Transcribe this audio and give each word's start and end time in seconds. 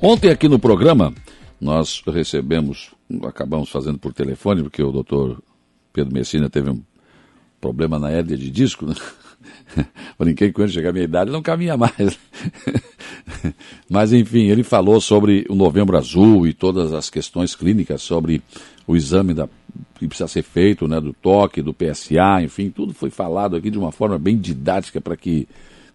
Ontem 0.00 0.30
aqui 0.30 0.46
no 0.46 0.58
programa, 0.58 1.14
nós 1.58 2.02
recebemos, 2.06 2.90
acabamos 3.24 3.70
fazendo 3.70 3.98
por 3.98 4.12
telefone, 4.12 4.62
porque 4.62 4.82
o 4.82 4.92
doutor 4.92 5.42
Pedro 5.90 6.12
Messina 6.12 6.50
teve 6.50 6.70
um 6.70 6.82
problema 7.60 7.98
na 7.98 8.10
hérnia 8.10 8.36
de 8.36 8.50
disco, 8.50 8.84
né? 8.84 8.94
Brinquei 10.18 10.52
com 10.52 10.62
ele, 10.62 10.70
chegar 10.70 10.90
à 10.90 10.92
minha 10.92 11.04
idade, 11.04 11.30
não 11.30 11.40
caminha 11.40 11.78
mais. 11.78 12.18
Mas, 13.88 14.12
enfim, 14.12 14.48
ele 14.48 14.62
falou 14.62 15.00
sobre 15.00 15.46
o 15.48 15.54
Novembro 15.54 15.96
Azul 15.96 16.46
e 16.46 16.52
todas 16.52 16.92
as 16.92 17.08
questões 17.08 17.54
clínicas 17.54 18.02
sobre 18.02 18.42
o 18.86 18.96
exame 18.96 19.32
da, 19.32 19.48
que 19.98 20.06
precisa 20.06 20.28
ser 20.28 20.42
feito, 20.42 20.86
né, 20.86 21.00
do 21.00 21.14
toque, 21.14 21.62
do 21.62 21.72
PSA, 21.72 22.42
enfim, 22.42 22.68
tudo 22.70 22.92
foi 22.92 23.08
falado 23.08 23.56
aqui 23.56 23.70
de 23.70 23.78
uma 23.78 23.90
forma 23.90 24.18
bem 24.18 24.36
didática 24.36 25.00
para 25.00 25.16
que 25.16 25.48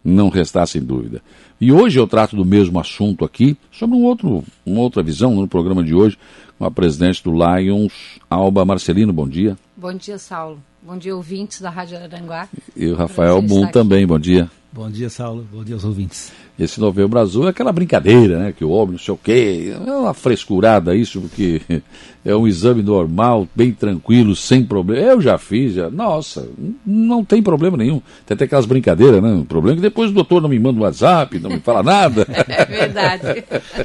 não 0.04 0.30
restasse 0.30 0.80
dúvida. 0.80 1.22
E 1.60 1.72
hoje 1.72 2.00
eu 2.00 2.08
trato 2.08 2.36
do 2.36 2.44
mesmo 2.44 2.80
assunto 2.80 3.24
aqui, 3.24 3.56
sobre 3.72 3.96
um 3.96 4.04
outro, 4.04 4.44
uma 4.66 4.82
outra 4.82 5.04
visão 5.04 5.36
no 5.36 5.48
programa 5.48 5.84
de 5.84 5.94
hoje, 5.94 6.18
com 6.58 6.66
a 6.66 6.72
presidente 6.72 7.24
do 7.24 7.32
Lions, 7.32 8.20
Alba 8.30 8.66
Marcelino. 8.66 9.14
Bom 9.14 9.28
dia. 9.28 9.58
Bom 9.76 9.94
dia, 9.94 10.18
Saulo. 10.18 10.62
Bom 10.82 10.98
dia, 10.98 11.16
ouvintes 11.16 11.62
da 11.62 11.70
Rádio 11.70 11.98
Aranguá. 11.98 12.48
E 12.76 12.88
o 12.88 12.96
Rafael 12.96 13.42
Boom 13.42 13.68
também, 13.68 14.06
bom 14.06 14.18
dia. 14.18 14.50
Bom 14.74 14.90
dia, 14.90 15.10
Saulo. 15.10 15.46
Bom 15.52 15.66
dia 15.66 15.76
aos 15.76 15.84
ouvintes. 15.84 16.32
Esse 16.58 16.80
novembro 16.80 17.20
azul 17.20 17.46
é 17.46 17.50
aquela 17.50 17.74
brincadeira, 17.74 18.40
né? 18.40 18.54
Que 18.54 18.64
o 18.64 18.70
homem 18.70 18.94
não 18.94 19.00
sei 19.00 19.14
o 19.14 19.18
quê. 19.18 19.76
É 19.76 19.92
uma 19.92 20.14
frescurada 20.14 20.96
isso, 20.96 21.20
porque 21.20 21.62
é 22.24 22.34
um 22.34 22.48
exame 22.48 22.82
normal, 22.82 23.46
bem 23.54 23.74
tranquilo, 23.74 24.34
sem 24.34 24.64
problema. 24.64 25.02
Eu 25.06 25.20
já 25.20 25.38
fiz, 25.38 25.74
já. 25.74 25.90
Nossa, 25.90 26.48
não 26.86 27.26
tem 27.26 27.44
problema 27.44 27.76
nenhum. 27.76 28.02
Tem 28.26 28.34
até 28.34 28.46
aquelas 28.46 28.66
brincadeiras, 28.66 29.22
né? 29.22 29.34
O 29.34 29.44
problema 29.44 29.76
é 29.76 29.78
que 29.78 29.82
depois 29.82 30.10
o 30.10 30.14
doutor 30.14 30.42
não 30.42 30.48
me 30.48 30.58
manda 30.58 30.80
um 30.80 30.84
WhatsApp, 30.84 31.38
não 31.40 31.50
me 31.50 31.60
fala 31.60 31.84
nada. 31.84 32.26
É 32.48 32.66
verdade. 32.66 33.44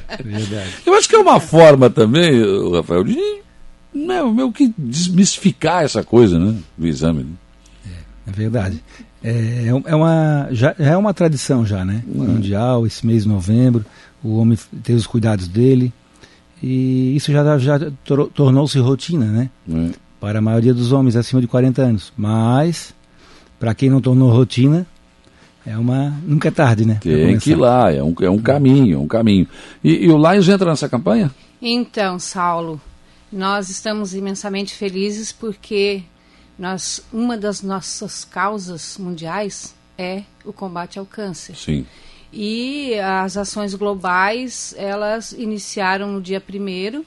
É 0.09 0.23
verdade. 0.23 0.71
Eu 0.85 0.95
acho 0.95 1.09
que 1.09 1.17
é 1.17 1.19
uma 1.19 1.41
forma 1.41 1.91
também, 1.91 2.43
Rafael, 2.73 3.03
de 3.05 3.19
não, 3.93 4.33
meio 4.33 4.53
que 4.53 4.73
desmistificar 4.77 5.83
essa 5.83 6.05
coisa, 6.05 6.39
né? 6.39 6.55
Do 6.77 6.87
exame. 6.87 7.25
Né? 7.25 7.33
É, 7.87 8.31
é 8.31 8.33
verdade. 8.33 8.83
É, 9.29 9.67
é 9.87 9.97
uma, 9.97 10.47
já, 10.53 10.73
é 10.79 10.97
uma 10.97 11.13
tradição 11.13 11.67
já, 11.67 11.85
né? 11.85 12.05
Uhum. 12.07 12.29
Mundial, 12.29 12.87
esse 12.87 13.05
mês 13.05 13.25
de 13.25 13.29
novembro, 13.29 13.85
o 14.23 14.37
homem 14.37 14.57
ter 14.85 14.93
os 14.93 15.05
cuidados 15.05 15.49
dele. 15.49 15.93
E 16.63 17.17
isso 17.17 17.33
já, 17.33 17.59
já 17.59 17.81
tornou-se 18.33 18.79
rotina, 18.79 19.27
né? 19.27 19.51
Uhum. 19.67 19.91
Para 20.21 20.39
a 20.39 20.43
maioria 20.43 20.73
dos 20.73 20.93
homens 20.93 21.17
acima 21.17 21.41
de 21.41 21.49
40 21.49 21.83
anos. 21.83 22.13
Mas, 22.17 22.95
para 23.59 23.75
quem 23.75 23.91
não 23.91 24.01
tornou 24.01 24.31
rotina, 24.31 24.87
é 25.67 25.77
uma. 25.77 26.15
Nunca 26.25 26.47
é 26.47 26.53
tarde, 26.53 26.87
né? 26.87 27.01
Tem 27.03 27.37
que 27.37 27.51
ir 27.51 27.57
lá, 27.57 27.93
é 27.93 28.01
um, 28.01 28.15
é 28.21 28.31
um 28.31 28.39
caminho, 28.39 28.95
é 28.95 29.01
um 29.01 29.09
caminho. 29.09 29.49
E, 29.83 30.07
e 30.07 30.09
o 30.09 30.17
Lions 30.17 30.49
entra 30.49 30.71
nessa 30.71 30.89
campanha? 30.89 31.33
Então, 31.61 32.17
Saulo, 32.21 32.81
nós 33.33 33.71
estamos 33.71 34.15
imensamente 34.15 34.73
felizes 34.73 35.33
porque 35.33 36.05
nós, 36.59 37.03
uma 37.13 37.37
das 37.37 37.63
nossas 37.63 38.25
causas 38.25 38.97
mundiais 38.99 39.75
é 39.99 40.23
o 40.45 40.53
combate 40.53 40.99
ao 40.99 41.07
câncer. 41.07 41.57
Sim. 41.57 41.87
E 42.33 42.95
as 42.99 43.37
ações 43.37 43.75
globais, 43.75 44.75
elas 44.77 45.33
iniciaram 45.33 46.13
no 46.13 46.21
dia 46.21 46.41
primeiro, 46.41 47.05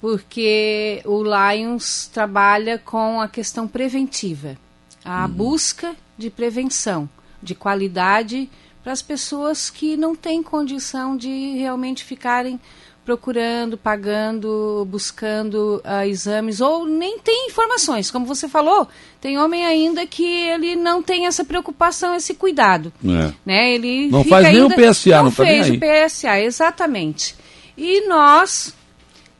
porque 0.00 1.02
o 1.04 1.22
Lions 1.22 2.06
trabalha 2.06 2.78
com 2.78 3.20
a 3.20 3.28
questão 3.28 3.66
preventiva, 3.66 4.56
a 5.04 5.24
uhum. 5.24 5.32
busca 5.32 5.96
de 6.16 6.30
prevenção, 6.30 7.08
de 7.42 7.54
qualidade 7.54 8.48
para 8.82 8.92
as 8.92 9.02
pessoas 9.02 9.70
que 9.70 9.96
não 9.96 10.14
têm 10.14 10.42
condição 10.42 11.16
de 11.16 11.56
realmente 11.56 12.04
ficarem 12.04 12.60
procurando, 13.08 13.78
pagando, 13.78 14.86
buscando 14.90 15.82
uh, 15.82 16.06
exames 16.06 16.60
ou 16.60 16.84
nem 16.84 17.18
tem 17.18 17.46
informações, 17.46 18.10
como 18.10 18.26
você 18.26 18.46
falou, 18.46 18.86
tem 19.18 19.38
homem 19.38 19.64
ainda 19.64 20.06
que 20.06 20.26
ele 20.26 20.76
não 20.76 21.02
tem 21.02 21.24
essa 21.24 21.42
preocupação, 21.42 22.14
esse 22.14 22.34
cuidado, 22.34 22.92
é. 23.02 23.32
né? 23.46 23.72
Ele 23.72 24.10
não 24.10 24.22
faz 24.24 24.52
nem 24.52 24.62
o 24.62 24.68
PSA, 24.68 25.16
não, 25.16 25.24
não 25.24 25.30
tá 25.30 25.42
fez 25.42 25.70
o 25.70 25.78
PSA, 25.80 26.40
exatamente. 26.40 27.34
E 27.78 28.06
nós, 28.06 28.74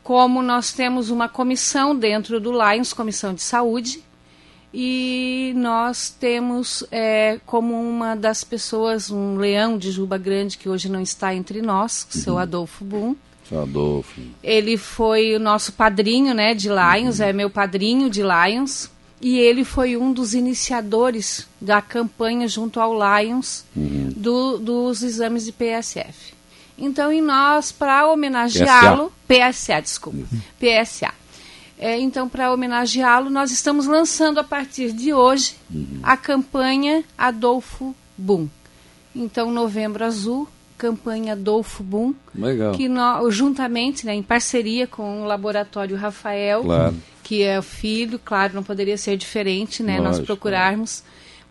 como 0.01 0.41
nós 0.41 0.73
temos 0.73 1.11
uma 1.11 1.29
comissão 1.29 1.95
dentro 1.95 2.39
do 2.39 2.51
Lions, 2.51 2.91
comissão 2.91 3.35
de 3.35 3.43
saúde, 3.43 4.03
e 4.73 5.53
nós 5.55 6.09
temos 6.09 6.83
é, 6.89 7.39
como 7.45 7.79
uma 7.79 8.15
das 8.15 8.43
pessoas 8.43 9.11
um 9.11 9.35
leão 9.35 9.77
de 9.77 9.91
juba 9.91 10.17
grande 10.17 10.57
que 10.57 10.67
hoje 10.67 10.89
não 10.89 11.01
está 11.03 11.35
entre 11.35 11.61
nós, 11.61 12.07
o 12.09 12.17
seu 12.17 12.33
uhum. 12.33 12.39
Adolfo 12.39 12.83
Boom 12.83 13.15
Adolfo. 13.57 14.21
Ele 14.43 14.77
foi 14.77 15.35
o 15.35 15.39
nosso 15.39 15.73
padrinho, 15.73 16.33
né, 16.33 16.53
de 16.53 16.69
Lions, 16.69 17.19
uhum. 17.19 17.25
é 17.25 17.33
meu 17.33 17.49
padrinho 17.49 18.09
de 18.09 18.21
Lions. 18.21 18.89
E 19.21 19.37
ele 19.37 19.65
foi 19.65 19.97
um 19.97 20.13
dos 20.13 20.33
iniciadores 20.33 21.45
da 21.59 21.81
campanha 21.81 22.47
junto 22.47 22.79
ao 22.79 22.93
Lions 22.93 23.65
uhum. 23.75 24.13
do, 24.15 24.57
dos 24.57 25.03
exames 25.03 25.45
de 25.45 25.51
PSF. 25.51 26.33
Então, 26.77 27.11
em 27.11 27.21
nós, 27.21 27.71
para 27.71 28.07
homenageá-lo, 28.07 29.11
PSA. 29.27 29.51
PSA, 29.51 29.81
desculpa, 29.81 30.19
uhum. 30.19 30.41
PSA. 30.57 31.13
É, 31.77 31.99
então, 31.99 32.27
para 32.27 32.51
homenageá-lo, 32.51 33.29
nós 33.29 33.51
estamos 33.51 33.85
lançando 33.85 34.39
a 34.39 34.43
partir 34.43 34.93
de 34.93 35.13
hoje 35.13 35.55
uhum. 35.73 35.99
a 36.01 36.15
campanha 36.15 37.03
Adolfo 37.17 37.93
Boom. 38.17 38.47
Então, 39.15 39.51
Novembro 39.51 40.03
Azul, 40.05 40.47
campanha 40.79 41.33
Adolfo 41.33 41.83
Boom, 41.83 42.15
Legal. 42.33 42.71
que 42.73 42.87
nós, 42.87 43.35
juntamente, 43.35 44.05
né, 44.05 44.15
em 44.15 44.23
parceria 44.23 44.87
com 44.87 45.21
o 45.21 45.25
Laboratório 45.25 45.97
Rafael, 45.97 46.63
claro. 46.63 46.95
que 47.21 47.43
é 47.43 47.59
o 47.59 47.61
filho, 47.61 48.17
claro, 48.17 48.55
não 48.55 48.63
poderia 48.63 48.97
ser 48.97 49.17
diferente, 49.17 49.83
né, 49.83 49.99
Lógico, 49.99 50.07
nós 50.07 50.25
procurarmos, 50.25 51.03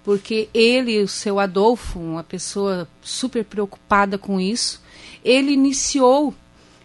porque 0.03 0.49
ele, 0.55 1.03
o 1.03 1.07
seu 1.07 1.39
Adolfo, 1.39 2.01
uma 2.01 2.25
pessoa 2.25 2.89
super 3.03 3.45
preocupada 3.45 4.17
com 4.17 4.41
isso, 4.41 4.83
ele 5.23 5.53
iniciou 5.53 6.35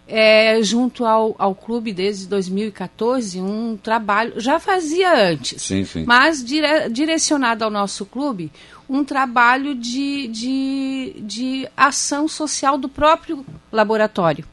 é, 0.08 0.62
junto 0.62 1.06
ao, 1.06 1.36
ao 1.38 1.56
clube 1.56 1.94
desde 1.94 2.28
2014 2.28 3.40
um 3.40 3.78
trabalho, 3.78 4.40
já 4.40 4.60
fazia 4.60 5.32
antes, 5.32 5.62
sim, 5.62 5.86
sim. 5.86 6.04
mas 6.06 6.44
dire, 6.44 6.90
direcionado 6.90 7.64
ao 7.64 7.72
nosso 7.72 8.06
clube, 8.06 8.52
um 8.90 9.04
trabalho 9.04 9.74
de, 9.74 10.28
de, 10.28 11.16
de 11.22 11.68
ação 11.76 12.28
social 12.28 12.78
do 12.78 12.90
próprio 12.90 13.46
laboratório. 13.72 14.46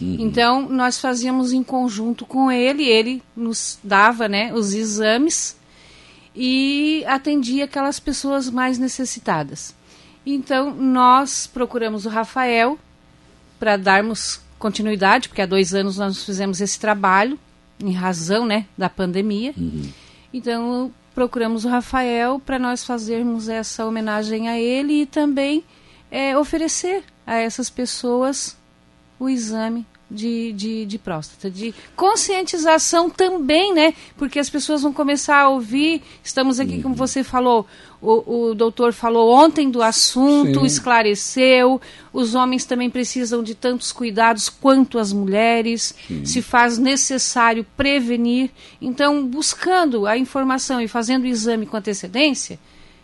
Uhum. 0.00 0.16
Então, 0.18 0.68
nós 0.68 0.98
fazíamos 1.00 1.52
em 1.52 1.62
conjunto 1.62 2.24
com 2.24 2.50
ele, 2.50 2.84
ele 2.84 3.22
nos 3.36 3.78
dava 3.82 4.28
né, 4.28 4.52
os 4.52 4.72
exames 4.72 5.56
e 6.34 7.04
atendia 7.06 7.64
aquelas 7.64 7.98
pessoas 7.98 8.48
mais 8.48 8.78
necessitadas. 8.78 9.74
Então, 10.24 10.74
nós 10.74 11.46
procuramos 11.46 12.06
o 12.06 12.08
Rafael 12.08 12.78
para 13.58 13.76
darmos 13.76 14.40
continuidade, 14.60 15.28
porque 15.28 15.42
há 15.42 15.46
dois 15.46 15.74
anos 15.74 15.96
nós 15.96 16.24
fizemos 16.24 16.60
esse 16.60 16.78
trabalho, 16.78 17.36
em 17.82 17.92
razão 17.92 18.46
né, 18.46 18.66
da 18.78 18.88
pandemia. 18.88 19.52
Uhum. 19.56 19.90
Então, 20.32 20.92
procuramos 21.14 21.64
o 21.64 21.68
Rafael 21.68 22.38
para 22.38 22.58
nós 22.58 22.84
fazermos 22.84 23.48
essa 23.48 23.84
homenagem 23.84 24.48
a 24.48 24.60
ele 24.60 25.02
e 25.02 25.06
também 25.06 25.64
é, 26.10 26.36
oferecer 26.38 27.02
a 27.26 27.36
essas 27.36 27.68
pessoas 27.68 28.56
o 29.18 29.28
exame 29.28 29.86
de, 30.10 30.52
de, 30.52 30.84
de, 30.86 30.98
próstata, 30.98 31.50
de 31.50 31.72
conscientização 31.94 33.08
também, 33.08 33.72
né? 33.72 33.94
Porque 34.16 34.38
as 34.38 34.50
pessoas 34.50 34.82
vão 34.82 34.92
começar 34.92 35.42
a 35.42 35.48
ouvir. 35.48 36.02
Estamos 36.22 36.58
aqui, 36.58 36.82
como 36.82 36.94
você 36.94 37.22
falou, 37.22 37.66
o, 38.02 38.48
o 38.48 38.54
doutor 38.54 38.92
falou 38.92 39.32
ontem 39.32 39.70
do 39.70 39.82
assunto, 39.82 40.60
Sim. 40.60 40.66
esclareceu. 40.66 41.80
Os 42.12 42.34
homens 42.34 42.64
também 42.64 42.90
precisam 42.90 43.42
de 43.42 43.54
tantos 43.54 43.92
cuidados 43.92 44.48
quanto 44.48 44.98
as 44.98 45.12
mulheres. 45.12 45.94
Sim. 46.08 46.24
Se 46.24 46.42
faz 46.42 46.78
necessário 46.78 47.64
prevenir. 47.76 48.50
Então, 48.80 49.24
buscando 49.24 50.06
a 50.06 50.16
informação 50.18 50.80
e 50.80 50.88
fazendo 50.88 51.24
o 51.24 51.28
exame 51.28 51.66
com 51.66 51.76
antecedência, 51.76 52.58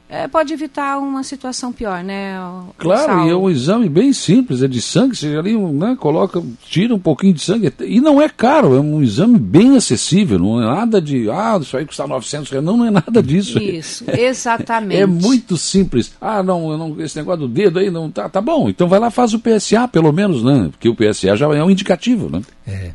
é, 0.09 0.29
pode 0.29 0.53
evitar 0.53 0.99
uma 0.99 1.25
situação 1.25 1.73
pior, 1.73 2.03
né? 2.05 2.39
Claro, 2.79 3.27
e 3.27 3.31
é 3.31 3.35
um 3.35 3.51
exame 3.51 3.89
bem 3.89 4.13
simples, 4.13 4.63
é 4.63 4.69
de 4.69 4.81
sangue, 4.81 5.17
você 5.17 5.37
ali 5.37 5.57
né, 5.57 5.97
coloca, 5.99 6.41
tira 6.65 6.95
um 6.95 6.99
pouquinho 6.99 7.35
de 7.35 7.41
sangue, 7.41 7.73
e 7.81 8.01
não 8.01 8.23
é 8.23 8.29
caro, 8.29 8.77
é 8.77 8.81
um 8.81 9.03
exame 9.03 9.39
bem 9.39 9.77
acessível, 9.77 10.39
não 10.39 10.63
é 10.63 10.65
nada 10.65 11.01
de, 11.01 11.29
ah, 11.29 11.59
isso 11.61 11.77
aí 11.77 11.85
custa 11.85 12.07
900 12.07 12.51
reais, 12.51 12.65
não, 12.65 12.77
não 12.77 12.87
é 12.87 12.91
nada 12.91 13.21
disso. 13.23 13.59
Isso, 13.59 14.05
exatamente. 14.09 14.97
É, 14.97 15.05
muito 15.05 15.57
simples. 15.57 16.13
Ah, 16.21 16.43
não, 16.43 16.77
não, 16.79 17.01
esse 17.01 17.17
negócio 17.17 17.41
do 17.41 17.49
dedo 17.49 17.79
aí, 17.79 17.91
não, 17.91 18.11
tá, 18.11 18.29
tá 18.29 18.41
bom, 18.41 18.69
então 18.69 18.89
vai 18.89 18.99
lá 18.99 19.11
faz 19.11 19.35
o 19.35 19.41
PSA, 19.41 19.89
pelo 19.89 20.13
menos, 20.13 20.43
né? 20.43 20.69
Porque 20.71 20.89
o 20.89 20.95
PSA 20.95 21.37
já 21.37 21.47
é 21.55 21.63
um 21.63 21.71
indicativo, 21.71 22.31
né? 22.31 22.41
É. 22.67 22.93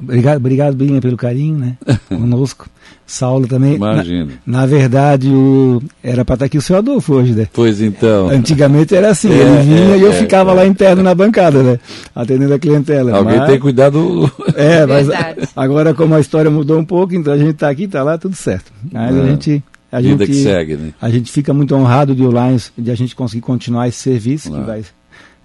Obrigado, 0.00 0.36
obrigado 0.38 0.74
Binha, 0.76 1.00
pelo 1.00 1.16
carinho, 1.16 1.58
né? 1.58 1.76
Conosco. 2.08 2.68
Saulo 3.06 3.46
também. 3.46 3.74
Imagina. 3.74 4.32
Na, 4.46 4.60
na 4.60 4.66
verdade, 4.66 5.28
o, 5.28 5.82
era 6.02 6.24
para 6.24 6.34
estar 6.36 6.46
aqui 6.46 6.56
o 6.56 6.62
seu 6.62 6.76
Adolfo 6.76 7.12
hoje, 7.14 7.34
né? 7.34 7.46
Pois 7.52 7.82
então. 7.82 8.28
Antigamente 8.30 8.94
era 8.94 9.10
assim, 9.10 9.30
É, 9.30 9.36
ele 9.36 9.62
vinha 9.62 9.94
é, 9.94 9.98
e 9.98 10.02
eu 10.02 10.10
é, 10.10 10.14
ficava 10.14 10.52
é. 10.52 10.54
lá 10.54 10.66
interno 10.66 11.02
na 11.02 11.14
bancada, 11.14 11.62
né? 11.62 11.78
Atendendo 12.14 12.54
a 12.54 12.58
clientela. 12.58 13.14
Alguém 13.14 13.36
mas- 13.36 13.46
tem 13.46 13.56
que 13.56 13.60
cuidar 13.62 13.90
do. 13.90 14.24
É, 14.56 14.86
mas 14.86 15.06
Verdade. 15.08 15.48
agora 15.54 15.92
como 15.92 16.14
a 16.14 16.20
história 16.20 16.50
mudou 16.50 16.78
um 16.78 16.84
pouco, 16.84 17.14
então 17.14 17.32
a 17.32 17.36
gente 17.38 17.50
está 17.50 17.68
aqui, 17.68 17.84
está 17.84 18.02
lá, 18.02 18.16
tudo 18.16 18.34
certo. 18.34 18.72
Mas 18.90 19.14
a 19.14 19.18
É. 19.22 19.26
gente... 19.26 19.62
A 19.92 20.00
Vida 20.00 20.26
gente, 20.26 20.36
que 20.36 20.42
segue, 20.42 20.74
né? 20.76 20.92
a 21.00 21.08
gente 21.08 21.30
fica 21.30 21.54
muito 21.54 21.72
honrado 21.76 22.16
de 22.16 22.22
o 22.24 22.28
Lions, 22.30 22.72
de 22.76 22.90
a 22.90 22.96
gente 22.96 23.14
conseguir 23.14 23.42
continuar 23.42 23.86
esse 23.86 23.98
serviço, 23.98 24.48
Claro. 24.48 24.64
que 24.64 24.68
vai, 24.70 24.84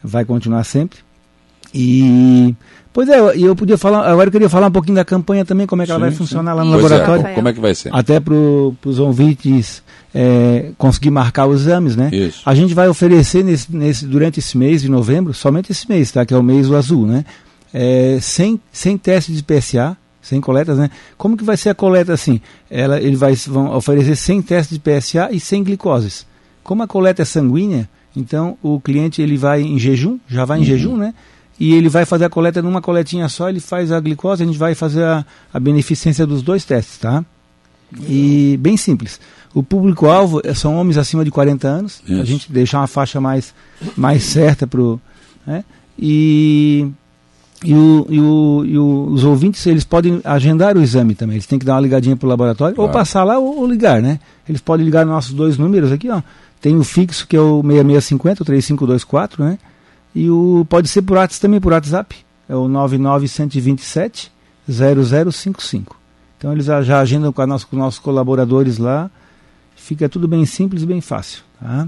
vai 0.03 0.25
continuar 0.25 0.63
sempre. 0.63 0.97
E, 1.73 2.55
pois 2.91 3.07
é, 3.09 3.19
eu- 3.35 3.55
podia 3.55 3.77
falar, 3.77 4.07
agora 4.09 4.27
eu 4.27 4.31
queria 4.31 4.49
falar 4.49 4.67
um 4.67 4.71
pouquinho 4.71 4.95
da 4.95 5.05
campanha 5.05 5.45
também, 5.45 5.67
como 5.67 5.81
é 5.81 5.85
que 5.85 5.91
ela 5.91 5.99
Sim, 5.99 6.01
vai 6.01 6.11
sim. 6.11 6.17
funcionar 6.17 6.53
lá 6.53 6.63
no 6.63 6.71
Pois 6.71 6.79
é, 6.79 6.83
laboratório. 6.83 7.17
Rafael. 7.21 7.35
como 7.35 7.47
é 7.47 7.53
que 7.53 7.59
vai 7.59 7.75
ser? 7.75 7.89
Até 7.93 8.19
para 8.19 8.33
os 8.33 8.99
ouvintes 8.99 9.83
é, 10.13 10.71
conseguir 10.77 11.11
marcar 11.11 11.45
os 11.47 11.61
exames, 11.61 11.95
né? 11.95 12.09
Isso. 12.11 12.41
A 12.45 12.55
gente 12.55 12.73
vai 12.73 12.87
oferecer 12.87 13.43
nesse, 13.43 13.73
nesse- 13.75 14.05
durante 14.07 14.39
esse 14.39 14.57
mês 14.57 14.81
de 14.81 14.89
novembro, 14.89 15.33
somente 15.33 15.71
esse 15.71 15.87
mês, 15.87 16.11
tá? 16.11 16.25
Que 16.25 16.33
é 16.33 16.37
o 16.37 16.43
mês 16.43 16.67
do 16.67 16.75
azul, 16.75 17.05
né? 17.05 17.23
É, 17.71 18.17
sem, 18.19 18.59
sem 18.71 18.97
teste 18.97 19.31
de 19.31 19.43
PSA, 19.43 19.95
sem 20.21 20.41
coletas, 20.41 20.77
né? 20.79 20.89
Como 21.17 21.37
que 21.37 21.43
vai 21.43 21.55
ser 21.55 21.69
a 21.69 21.75
coleta 21.75 22.11
assim? 22.13 22.41
Ela, 22.69 22.99
ele 22.99 23.15
vai 23.15 23.35
vão 23.35 23.75
oferecer 23.75 24.15
sem 24.15 24.41
teste 24.41 24.73
de 24.73 24.79
PSA 24.79 25.29
e 25.31 25.39
sem 25.39 25.63
glicoses. 25.63 26.25
Como 26.63 26.81
a 26.81 26.87
coleta 26.87 27.21
é 27.21 27.25
sanguínea, 27.25 27.87
então 28.15 28.57
o 28.63 28.79
cliente 28.79 29.21
ele 29.21 29.37
vai 29.37 29.61
em 29.61 29.77
jejum, 29.77 30.17
já 30.27 30.43
vai 30.45 30.59
em 30.59 30.63
jejum, 30.63 30.97
né? 30.97 31.13
E 31.59 31.73
ele 31.73 31.89
vai 31.89 32.05
fazer 32.05 32.25
a 32.25 32.29
coleta 32.29 32.61
numa 32.61 32.81
coletinha 32.81 33.27
só, 33.27 33.49
ele 33.49 33.59
faz 33.59 33.91
a 33.91 33.99
glicose, 33.99 34.41
a 34.43 34.45
gente 34.45 34.57
vai 34.57 34.73
fazer 34.75 35.03
a, 35.03 35.25
a 35.53 35.59
beneficência 35.59 36.25
dos 36.25 36.41
dois 36.41 36.63
testes, 36.63 36.97
tá? 36.99 37.23
E 38.07 38.57
bem 38.61 38.77
simples. 38.77 39.19
O 39.53 39.63
público-alvo 39.63 40.41
eh, 40.43 40.53
são 40.53 40.75
homens 40.77 40.97
acima 40.97 41.25
de 41.25 41.31
40 41.31 41.67
anos. 41.67 42.01
A 42.07 42.13
Isso. 42.13 42.25
gente 42.25 42.51
deixar 42.51 42.79
uma 42.79 42.87
faixa 42.87 43.19
mais, 43.19 43.53
mais 43.97 44.23
certa 44.23 44.67
para 44.67 44.79
né? 45.45 45.63
E, 45.97 46.87
e, 47.65 47.73
o, 47.73 48.05
e, 48.09 48.19
o, 48.21 48.63
e 48.65 48.77
o- 48.77 49.07
os 49.09 49.23
ouvintes 49.23 49.65
eles 49.65 49.83
podem 49.83 50.21
agendar 50.23 50.77
o 50.77 50.81
exame 50.81 51.15
também. 51.15 51.35
Eles 51.35 51.47
têm 51.47 51.57
que 51.59 51.65
dar 51.65 51.73
uma 51.73 51.81
ligadinha 51.81 52.15
para 52.15 52.25
o 52.25 52.29
laboratório, 52.29 52.75
ou 52.77 52.85
Claro. 52.85 52.93
passar 52.99 53.23
lá 53.23 53.37
ou, 53.39 53.57
ou 53.61 53.67
ligar, 53.67 54.01
né? 54.01 54.19
Eles 54.47 54.61
podem 54.61 54.85
ligar 54.85 55.03
nos 55.05 55.13
nossos 55.15 55.33
dois 55.33 55.57
números 55.57 55.91
aqui, 55.91 56.09
ó. 56.09 56.21
Tem 56.61 56.75
o 56.77 56.83
fixo 56.83 57.27
que 57.27 57.35
é 57.35 57.41
o 57.41 57.61
6650, 57.63 58.43
o 58.43 58.45
3524, 58.45 59.43
né? 59.43 59.57
E 60.15 60.29
o 60.29 60.65
pode 60.69 60.87
ser 60.87 61.01
por 61.03 61.17
WhatsApp 61.17 61.41
também 61.41 61.59
por 61.61 61.71
WhatsApp. 61.73 62.15
É 62.47 62.55
o 62.55 62.67
99127 62.67 64.31
0055. 64.67 65.95
Então 66.37 66.51
eles 66.53 66.65
já 66.65 66.99
agendam 66.99 67.31
com, 67.33 67.45
nossa- 67.45 67.65
com 67.65 67.75
os 67.75 67.79
nossos 67.81 67.99
colaboradores 67.99 68.77
lá. 68.77 69.09
Fica 69.75 70.07
tudo 70.09 70.27
bem 70.27 70.45
simples 70.45 70.83
e 70.83 70.85
bem 70.85 71.01
fácil. 71.01 71.41
Tá? 71.59 71.87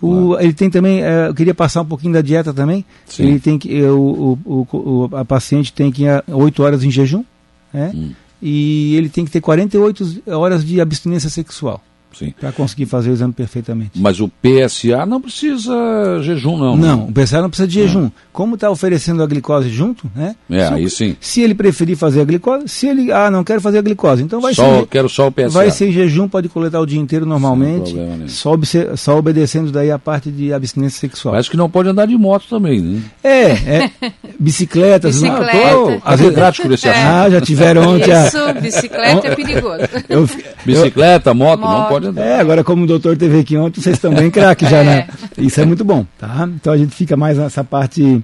O, 0.00 0.36
Ele 0.38 0.52
tem 0.52 0.68
também, 0.68 1.02
eh, 1.02 1.28
eu 1.28 1.34
queria 1.34 1.54
passar 1.54 1.80
um 1.82 1.84
pouquinho 1.86 2.12
da 2.12 2.20
dieta 2.20 2.52
também. 2.52 2.84
Sim. 3.06 3.24
Ele 3.24 3.40
tem 3.40 3.58
que, 3.58 3.74
eh, 3.74 3.90
o, 3.90 4.38
o, 4.44 4.66
o- 4.70 5.08
o- 5.12 5.16
a 5.16 5.24
paciente 5.24 5.72
tem 5.72 5.90
que 5.90 6.04
ir 6.04 6.24
8 6.28 6.62
horas 6.62 6.82
em 6.84 6.90
jejum, 6.90 7.24
né? 7.72 7.92
Hum. 7.94 8.10
E 8.42 8.94
ele 8.96 9.08
tem 9.08 9.24
que 9.24 9.30
ter 9.30 9.40
48 9.40 10.22
horas 10.26 10.64
de 10.64 10.80
abstinência 10.80 11.30
sexual 11.30 11.82
Sim. 12.18 12.32
para 12.40 12.52
conseguir 12.52 12.86
fazer 12.86 13.10
o 13.10 13.12
exame 13.12 13.32
perfeitamente. 13.32 13.92
Mas 13.96 14.20
o 14.20 14.28
PSA 14.28 15.04
não 15.06 15.20
precisa 15.20 15.74
jejum, 16.22 16.56
não. 16.56 16.76
Não, 16.76 17.04
o 17.06 17.12
PSA 17.12 17.40
não 17.42 17.48
precisa 17.50 17.68
de 17.68 17.74
jejum. 17.74 18.10
Como 18.32 18.54
está 18.56 18.70
oferecendo 18.70 19.22
a 19.22 19.26
glicose 19.26 19.68
junto, 19.68 20.10
né? 20.14 20.34
É, 20.50 20.66
Se 20.66 20.72
o- 20.72 20.74
aí 20.76 20.90
sim. 20.90 21.16
Se 21.20 21.40
ele 21.42 21.54
preferir 21.54 21.96
fazer 21.96 22.20
a 22.20 22.24
glicose, 22.24 22.68
se 22.68 22.86
ele, 22.88 23.12
ah, 23.12 23.30
não 23.30 23.44
quero 23.44 23.60
fazer 23.60 23.78
a 23.78 23.82
glicose, 23.82 24.22
então 24.22 24.40
vai 24.40 24.54
Só, 24.54 24.80
ser, 24.80 24.86
quero 24.86 25.08
só 25.08 25.28
o 25.28 25.32
PSA. 25.32 25.48
vai 25.50 25.70
ser 25.70 25.88
em 25.88 25.92
jejum, 25.92 26.28
pode 26.28 26.48
coletar 26.48 26.80
o 26.80 26.86
dia 26.86 26.98
inteiro 27.00 27.24
normalmente, 27.26 27.86
Sem 27.86 27.94
problema 27.94 28.16
nenhum. 28.16 28.28
só, 28.28 28.52
obse- 28.52 28.96
só 28.96 29.16
obedecendo 29.18 29.70
daí 29.70 29.90
a 29.90 29.98
parte 29.98 30.30
de 30.30 30.52
abstinência 30.52 30.98
sexual. 31.00 31.32
Parece 31.32 31.50
que 31.50 31.56
não 31.56 31.70
pode 31.70 31.88
andar 31.88 32.06
de 32.06 32.16
moto 32.16 32.46
também, 32.48 32.80
né? 32.80 33.00
É, 33.22 33.50
é, 33.50 33.90
bicicletas, 34.38 35.20
não- 35.22 35.30
Bicicleta. 35.38 35.70
Tô 35.74 36.00
Às 36.04 36.20
vezes- 36.20 36.34
prático 36.34 36.68
desse 36.68 36.88
assunto. 36.90 37.06
ah, 37.06 37.30
já 37.30 37.40
tiveram 37.40 37.94
ontem 37.94 38.12
a, 38.12 38.26
Isso, 38.26 38.54
bicicleta 38.60 39.26
é 39.28 39.34
perigoso. 39.34 39.78
eu, 40.08 40.28
Bicicleta, 40.64 41.32
moto, 41.34 41.60
não 41.60 41.84
É, 42.16 42.38
agora 42.40 42.62
como 42.64 42.84
o 42.84 42.86
doutor 42.86 43.16
teve 43.16 43.38
aqui 43.40 43.56
ontem, 43.56 43.80
vocês 43.80 43.96
estão 43.96 44.12
bem 44.14 44.30
craque 44.30 44.64
já, 44.68 44.82
né? 44.84 45.08
Isso 45.38 45.60
é 45.60 45.64
muito 45.64 45.84
bom, 45.84 46.06
tá? 46.18 46.48
Então 46.54 46.72
a 46.72 46.76
gente 46.76 46.94
fica 46.94 47.16
mais 47.16 47.38
nessa 47.38 47.62
parte, 47.64 48.22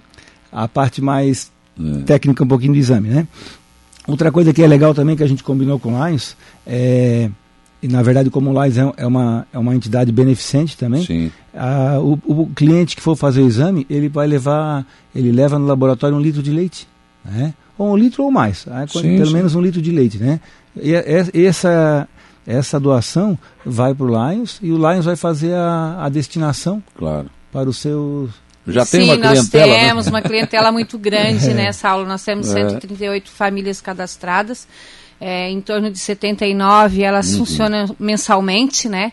a 0.52 0.66
parte 0.68 1.00
mais 1.02 1.50
É. 1.78 2.02
técnica 2.02 2.44
um 2.44 2.48
pouquinho 2.48 2.72
do 2.72 2.78
exame, 2.78 3.08
né? 3.08 3.26
Outra 4.06 4.32
coisa 4.32 4.52
que 4.52 4.62
é 4.62 4.66
legal 4.66 4.92
também 4.94 5.16
que 5.16 5.22
a 5.22 5.26
gente 5.28 5.42
combinou 5.44 5.78
com 5.78 5.94
o 5.94 6.06
Lions, 6.08 6.36
é, 6.66 7.30
e 7.82 7.86
na 7.88 8.02
verdade 8.02 8.28
como 8.30 8.50
o 8.50 8.62
Lions 8.64 8.76
é, 8.76 8.92
é 8.98 9.06
uma, 9.06 9.46
é 9.52 9.58
uma 9.58 9.74
entidade 9.74 10.10
beneficente 10.10 10.76
também, 10.76 11.04
Sim. 11.04 11.30
a- 11.54 11.98
o, 12.00 12.18
o 12.26 12.46
cliente 12.54 12.96
que 12.96 13.02
for 13.02 13.14
fazer 13.16 13.40
o 13.42 13.46
exame, 13.46 13.86
ele 13.88 14.08
vai 14.08 14.26
levar, 14.26 14.84
ele 15.14 15.30
leva 15.30 15.58
no 15.58 15.66
laboratório 15.66 16.16
um 16.16 16.20
litro 16.20 16.42
de 16.42 16.50
leite, 16.50 16.88
né? 17.24 17.54
Ou 17.78 17.92
um 17.92 17.96
litro 17.96 18.24
ou 18.24 18.30
mais, 18.30 18.66
né? 18.66 18.84
Sim, 18.88 19.16
pelo 19.16 19.26
sim. 19.28 19.32
menos 19.34 19.54
um 19.54 19.60
litro 19.62 19.80
de 19.80 19.90
leite, 19.90 20.18
né? 20.18 20.40
E, 20.76 20.90
e- 20.92 21.46
essa, 21.46 22.06
essa 22.46 22.78
doação 22.80 23.38
vai 23.64 23.94
para 23.94 24.06
o 24.06 24.08
Lions 24.30 24.58
e 24.62 24.72
o 24.72 24.76
Lions 24.76 25.04
vai 25.04 25.16
fazer 25.16 25.54
a, 25.54 26.04
a 26.04 26.08
destinação 26.08 26.82
Claro. 26.96 27.30
para 27.52 27.68
os 27.68 27.78
seus... 27.78 28.30
Já 28.66 28.84
tem 28.84 29.00
Sim, 29.02 29.06
uma 29.08 29.16
nós 29.16 29.48
clientela, 29.48 29.74
temos 29.74 30.06
né? 30.06 30.10
uma 30.12 30.22
clientela 30.22 30.70
muito 30.72 30.98
grande 30.98 31.48
nessa 31.54 31.88
aula. 31.88 32.06
Nós 32.06 32.22
temos 32.24 32.48
É. 32.50 32.68
138 32.68 33.30
famílias 33.30 33.80
cadastradas, 33.80 34.68
é, 35.20 35.50
em 35.50 35.60
torno 35.60 35.90
de 35.90 35.98
79, 35.98 37.02
elas 37.02 37.32
Uhum. 37.32 37.38
funcionam 37.38 37.96
mensalmente, 37.98 38.88
né? 38.88 39.12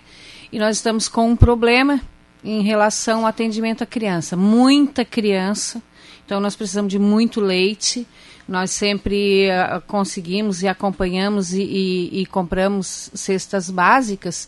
E 0.51 0.59
nós 0.59 0.77
estamos 0.77 1.07
com 1.07 1.29
um 1.29 1.35
problema 1.35 1.99
em 2.43 2.61
relação 2.61 3.21
ao 3.21 3.25
atendimento 3.27 3.83
à 3.83 3.85
criança. 3.85 4.35
Muita 4.37 5.03
criança, 5.03 5.81
então 6.25 6.39
nós 6.39 6.55
precisamos 6.55 6.91
de 6.91 6.99
muito 6.99 7.41
leite. 7.41 8.07
Nós 8.47 8.71
sempre 8.71 9.49
ah, 9.51 9.81
conseguimos 9.85 10.63
e 10.63 10.67
acompanhamos 10.67 11.53
e, 11.53 11.61
e- 11.61 12.21
e 12.21 12.25
compramos 12.25 13.09
cestas 13.13 13.69
básicas. 13.69 14.47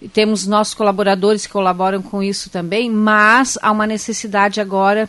E 0.00 0.08
Temos 0.08 0.46
nossos 0.46 0.74
colaboradores 0.74 1.46
que 1.46 1.52
colaboram 1.52 2.02
com 2.02 2.22
isso 2.22 2.50
também, 2.50 2.88
mas 2.90 3.58
há 3.62 3.70
uma 3.70 3.86
necessidade 3.86 4.60
agora, 4.60 5.08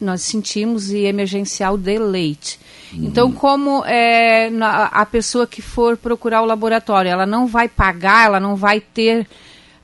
nós 0.00 0.22
sentimos, 0.22 0.90
e 0.90 0.98
emergencial 1.04 1.76
de 1.78 1.98
leite. 1.98 2.58
Então, 2.92 3.32
como 3.32 3.84
é, 3.86 4.50
a 4.92 5.04
pessoa 5.06 5.46
que 5.46 5.60
for 5.60 5.96
procurar 5.96 6.42
o 6.42 6.46
laboratório, 6.46 7.10
ela 7.10 7.26
não 7.26 7.46
vai 7.46 7.68
pagar, 7.68 8.26
ela 8.26 8.38
não 8.40 8.54
vai 8.56 8.78
ter 8.80 9.26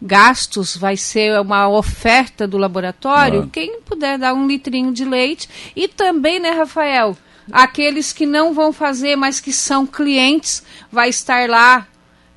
gastos, 0.00 0.76
vai 0.76 0.96
ser 0.96 1.40
uma 1.40 1.68
oferta 1.68 2.46
do 2.46 2.56
laboratório, 2.56 3.48
quem 3.52 3.80
puder 3.80 4.16
dar 4.18 4.32
um 4.32 4.46
litrinho 4.46 4.92
de 4.92 5.04
leite. 5.04 5.48
E 5.74 5.88
também, 5.88 6.38
né, 6.38 6.50
Rafael, 6.50 7.16
aqueles 7.52 8.12
que 8.12 8.26
não 8.26 8.52
vão 8.52 8.72
fazer, 8.72 9.16
mas 9.16 9.40
que 9.40 9.52
são 9.52 9.86
clientes, 9.86 10.62
vai 10.90 11.08
estar 11.08 11.48
lá 11.48 11.86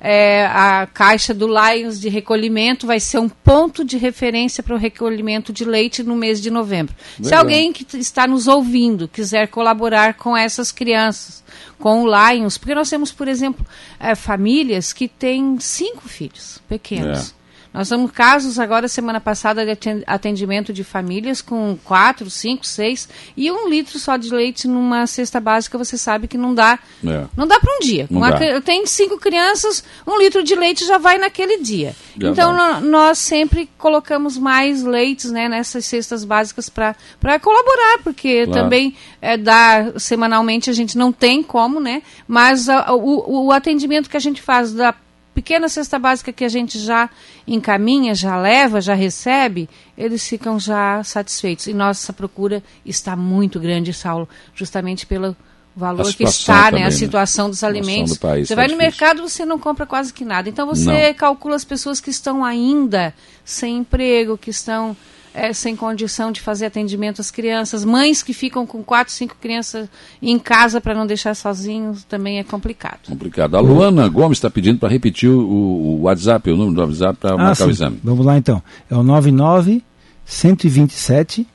é, 0.06 0.44
a 0.44 0.86
caixa 0.86 1.32
do 1.32 1.46
Lions 1.48 1.98
de 1.98 2.10
recolhimento 2.10 2.86
vai 2.86 3.00
ser 3.00 3.18
um 3.18 3.28
ponto 3.28 3.82
de 3.82 3.96
referência 3.96 4.62
para 4.62 4.74
o 4.74 4.78
recolhimento 4.78 5.50
de 5.50 5.64
leite 5.64 6.02
no 6.02 6.14
mês 6.14 6.42
de 6.42 6.50
novembro. 6.50 6.94
Se 7.16 7.22
Legal. 7.22 7.38
alguém 7.40 7.72
que 7.72 7.86
está 7.96 8.26
nos 8.26 8.46
ouvindo 8.46 9.08
quiser 9.08 9.48
colaborar 9.48 10.12
com 10.12 10.36
essas 10.36 10.70
crianças, 10.70 11.42
com 11.78 12.02
o 12.02 12.06
Lions, 12.06 12.58
porque 12.58 12.74
nós 12.74 12.90
temos, 12.90 13.12
por 13.12 13.28
exemplo, 13.28 13.64
eh, 13.98 14.14
famílias 14.14 14.92
que 14.92 15.08
têm 15.08 15.58
cinco 15.58 16.06
filhos 16.06 16.60
pequenos. 16.68 17.30
É. 17.40 17.43
Nós 17.74 17.88
temos 17.88 18.12
casos 18.12 18.56
agora, 18.60 18.86
semana 18.86 19.20
passada, 19.20 19.64
de 19.64 19.72
aten- 19.72 20.04
atendimento 20.06 20.72
de 20.72 20.84
famílias 20.84 21.42
com 21.42 21.76
quatro, 21.82 22.30
cinco, 22.30 22.64
seis 22.64 23.08
e 23.36 23.50
um 23.50 23.68
litro 23.68 23.98
só 23.98 24.16
de 24.16 24.32
leite 24.32 24.68
numa 24.68 25.08
cesta 25.08 25.40
básica, 25.40 25.76
você 25.76 25.98
sabe 25.98 26.28
que 26.28 26.38
não 26.38 26.54
dá 26.54 26.78
É. 27.04 27.24
não 27.36 27.48
dá 27.48 27.58
para 27.58 27.74
um 27.76 27.80
dia. 27.80 28.06
Uma 28.08 28.30
dá. 28.30 28.44
Eu 28.46 28.62
tenho 28.62 28.86
cinco 28.86 29.18
crianças, 29.18 29.82
um 30.06 30.16
litro 30.18 30.44
de 30.44 30.54
leite 30.54 30.86
já 30.86 30.98
vai 30.98 31.18
naquele 31.18 31.58
dia. 31.58 31.96
Já 32.16 32.28
então 32.30 32.54
vai. 32.56 32.80
nós 32.80 33.18
sempre 33.18 33.68
colocamos 33.76 34.38
mais 34.38 34.84
leites 34.84 35.32
né, 35.32 35.48
nessas 35.48 35.84
cestas 35.84 36.24
básicas 36.24 36.68
para 36.68 36.94
colaborar, 37.40 37.98
porque 38.04 38.44
Claro. 38.46 38.62
também 38.62 38.94
é, 39.20 39.36
dar 39.36 39.98
semanalmente 39.98 40.70
a 40.70 40.72
gente 40.72 40.96
não 40.96 41.10
tem 41.10 41.42
como, 41.42 41.80
né? 41.80 42.02
Mas 42.28 42.68
a- 42.68 42.92
o, 42.94 43.46
o 43.46 43.50
atendimento 43.52 44.08
que 44.08 44.16
a 44.16 44.20
gente 44.20 44.40
faz 44.40 44.72
da 44.72 44.94
pequena 45.34 45.68
cesta 45.68 45.98
básica 45.98 46.32
que 46.32 46.44
a 46.44 46.48
gente 46.48 46.78
já 46.78 47.10
encaminha, 47.46 48.14
já 48.14 48.36
leva, 48.40 48.80
já 48.80 48.94
recebe, 48.94 49.68
eles 49.98 50.26
ficam 50.26 50.58
já 50.58 51.02
satisfeitos. 51.02 51.66
E 51.66 51.74
nossa 51.74 52.12
procura 52.12 52.62
está 52.86 53.16
muito 53.16 53.58
grande, 53.58 53.92
Saulo, 53.92 54.28
justamente 54.54 55.04
pelo 55.06 55.36
valor 55.76 56.14
que 56.14 56.22
está, 56.22 56.66
também, 56.66 56.80
né? 56.82 56.86
A 56.86 56.90
né? 56.90 56.96
situação 56.96 57.50
dos 57.50 57.64
A 57.64 57.66
situação 57.66 57.88
alimentos. 57.90 58.16
do 58.16 58.20
país 58.20 58.46
você 58.48 58.54
tá 58.54 58.60
vai 58.62 58.68
no 58.68 58.74
difícil. 58.78 58.90
mercado, 59.00 59.28
você 59.28 59.44
não 59.44 59.58
compra 59.58 59.84
quase 59.84 60.12
que 60.12 60.24
nada. 60.24 60.48
Então 60.48 60.66
você 60.68 61.08
Não. 61.08 61.14
calcula 61.14 61.56
as 61.56 61.64
pessoas 61.64 62.00
que 62.00 62.10
estão 62.10 62.44
ainda 62.44 63.12
sem 63.44 63.78
emprego, 63.78 64.38
que 64.38 64.50
estão 64.50 64.96
é, 65.34 65.52
sem 65.52 65.74
condição 65.74 66.30
de 66.30 66.40
fazer 66.40 66.66
atendimento 66.66 67.20
às 67.20 67.30
crianças, 67.30 67.84
mães 67.84 68.22
que 68.22 68.32
ficam 68.32 68.64
com 68.64 68.84
quatro, 68.84 69.12
cinco 69.12 69.34
crianças 69.40 69.88
em 70.22 70.38
casa 70.38 70.80
para 70.80 70.94
não 70.94 71.06
deixar 71.06 71.34
sozinhos, 71.34 72.04
também 72.04 72.38
é 72.38 72.44
complicado. 72.44 73.00
Complicado. 73.08 73.56
A 73.56 73.60
Luana 73.60 74.08
Gomes 74.08 74.38
está 74.38 74.48
pedindo 74.48 74.78
para 74.78 74.88
repetir 74.88 75.28
o, 75.28 75.40
o, 75.40 76.02
WhatsApp, 76.02 76.48
o 76.50 76.56
número 76.56 76.74
do 76.74 76.80
WhatsApp 76.82 77.18
para 77.18 77.34
ah, 77.34 77.36
marcar 77.36 77.56
sim. 77.56 77.64
o 77.64 77.70
exame. 77.70 78.00
Vamos 78.04 78.24
lá 78.24 78.38
então. 78.38 78.62
É 78.88 78.94
o 78.94 79.02
99 79.02 79.82
127 80.24 81.46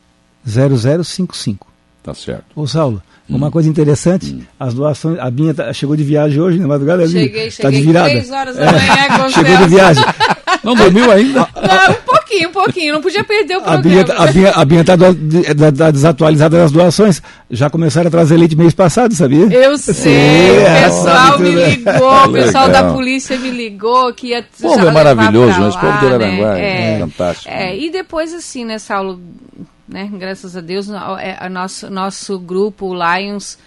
0055. 0.46 1.68
Tá 2.04 2.14
certo. 2.14 2.46
Ô 2.56 2.68
Saulo, 2.68 3.02
hum. 3.30 3.38
uma 3.38 3.50
coisa 3.50 3.70
interessante, 3.70 4.34
hum. 4.34 4.42
as 4.60 4.74
doações, 4.74 5.20
a 5.20 5.30
Binha 5.30 5.54
tá, 5.54 5.72
chegou 5.72 5.96
de 5.96 6.04
viagem 6.04 6.42
hoje, 6.42 6.60
na 6.60 6.68
madrugada, 6.68 7.08
cheguei, 7.08 7.50
cheguei, 7.50 7.52
tá 7.52 7.70
de 7.70 7.82
virada. 7.82 8.10
Três 8.10 8.30
horas 8.30 8.56
da 8.58 8.66
manhã, 8.66 9.26
é, 9.26 9.30
Chegou 9.32 9.58
de 9.58 9.68
viagem. 9.70 10.04
Não 10.70 10.76
dormiu 10.76 11.12
ainda? 11.12 11.48
Não, 11.56 11.92
um 11.92 12.02
pouquinho, 12.06 12.50
um 12.50 12.52
pouquinho. 12.52 12.94
Não 12.94 13.02
podia 13.02 13.24
perder 13.24 13.58
o 13.58 13.62
programa. 13.62 14.06
A 14.54 14.66
Binha 14.66 14.82
está 14.82 14.96
tá 14.96 15.92
desatualizada 15.92 16.58
das 16.58 16.72
doações. 16.72 17.22
Já 17.50 17.70
começaram 17.70 18.08
a 18.08 18.12
trazer 18.12 18.38
leite 18.38 18.56
mês 18.56 18.74
passado, 18.74 19.16
sabia? 19.16 19.46
Eu 19.52 19.78
sei. 19.78 19.94
Sim, 19.96 20.10
o 20.10 20.62
é, 20.62 20.84
pessoal 20.84 21.40
me 21.40 21.52
ligou, 21.52 22.26
o 22.26 22.32
pessoal 22.32 22.70
da 22.70 22.94
polícia 22.94 23.38
me 23.38 23.50
ligou 23.50 24.14
que 24.14 24.28
ia. 24.28 24.46
O 24.60 24.62
povo 24.62 24.88
é 24.88 24.92
maravilhoso, 24.92 25.60
mas 25.60 25.76
o 25.76 25.80
povo 25.80 25.98
do 26.00 26.08
Aranguá 26.08 26.54
né? 26.54 26.62
é, 26.62 26.94
é, 26.94 27.00
fantástico. 27.00 27.50
É, 27.50 27.78
e 27.78 27.90
depois, 27.90 28.32
assim, 28.34 28.64
né, 28.64 28.78
Saulo? 28.78 29.20
Né, 29.88 30.08
graças 30.14 30.56
a 30.56 30.62
Deus, 30.62 30.88
é, 31.20 31.36
a 31.40 31.50
nosso, 31.50 31.90
nosso 31.90 32.38
grupo, 32.38 32.86
o 32.86 32.94
Lions 32.94 33.58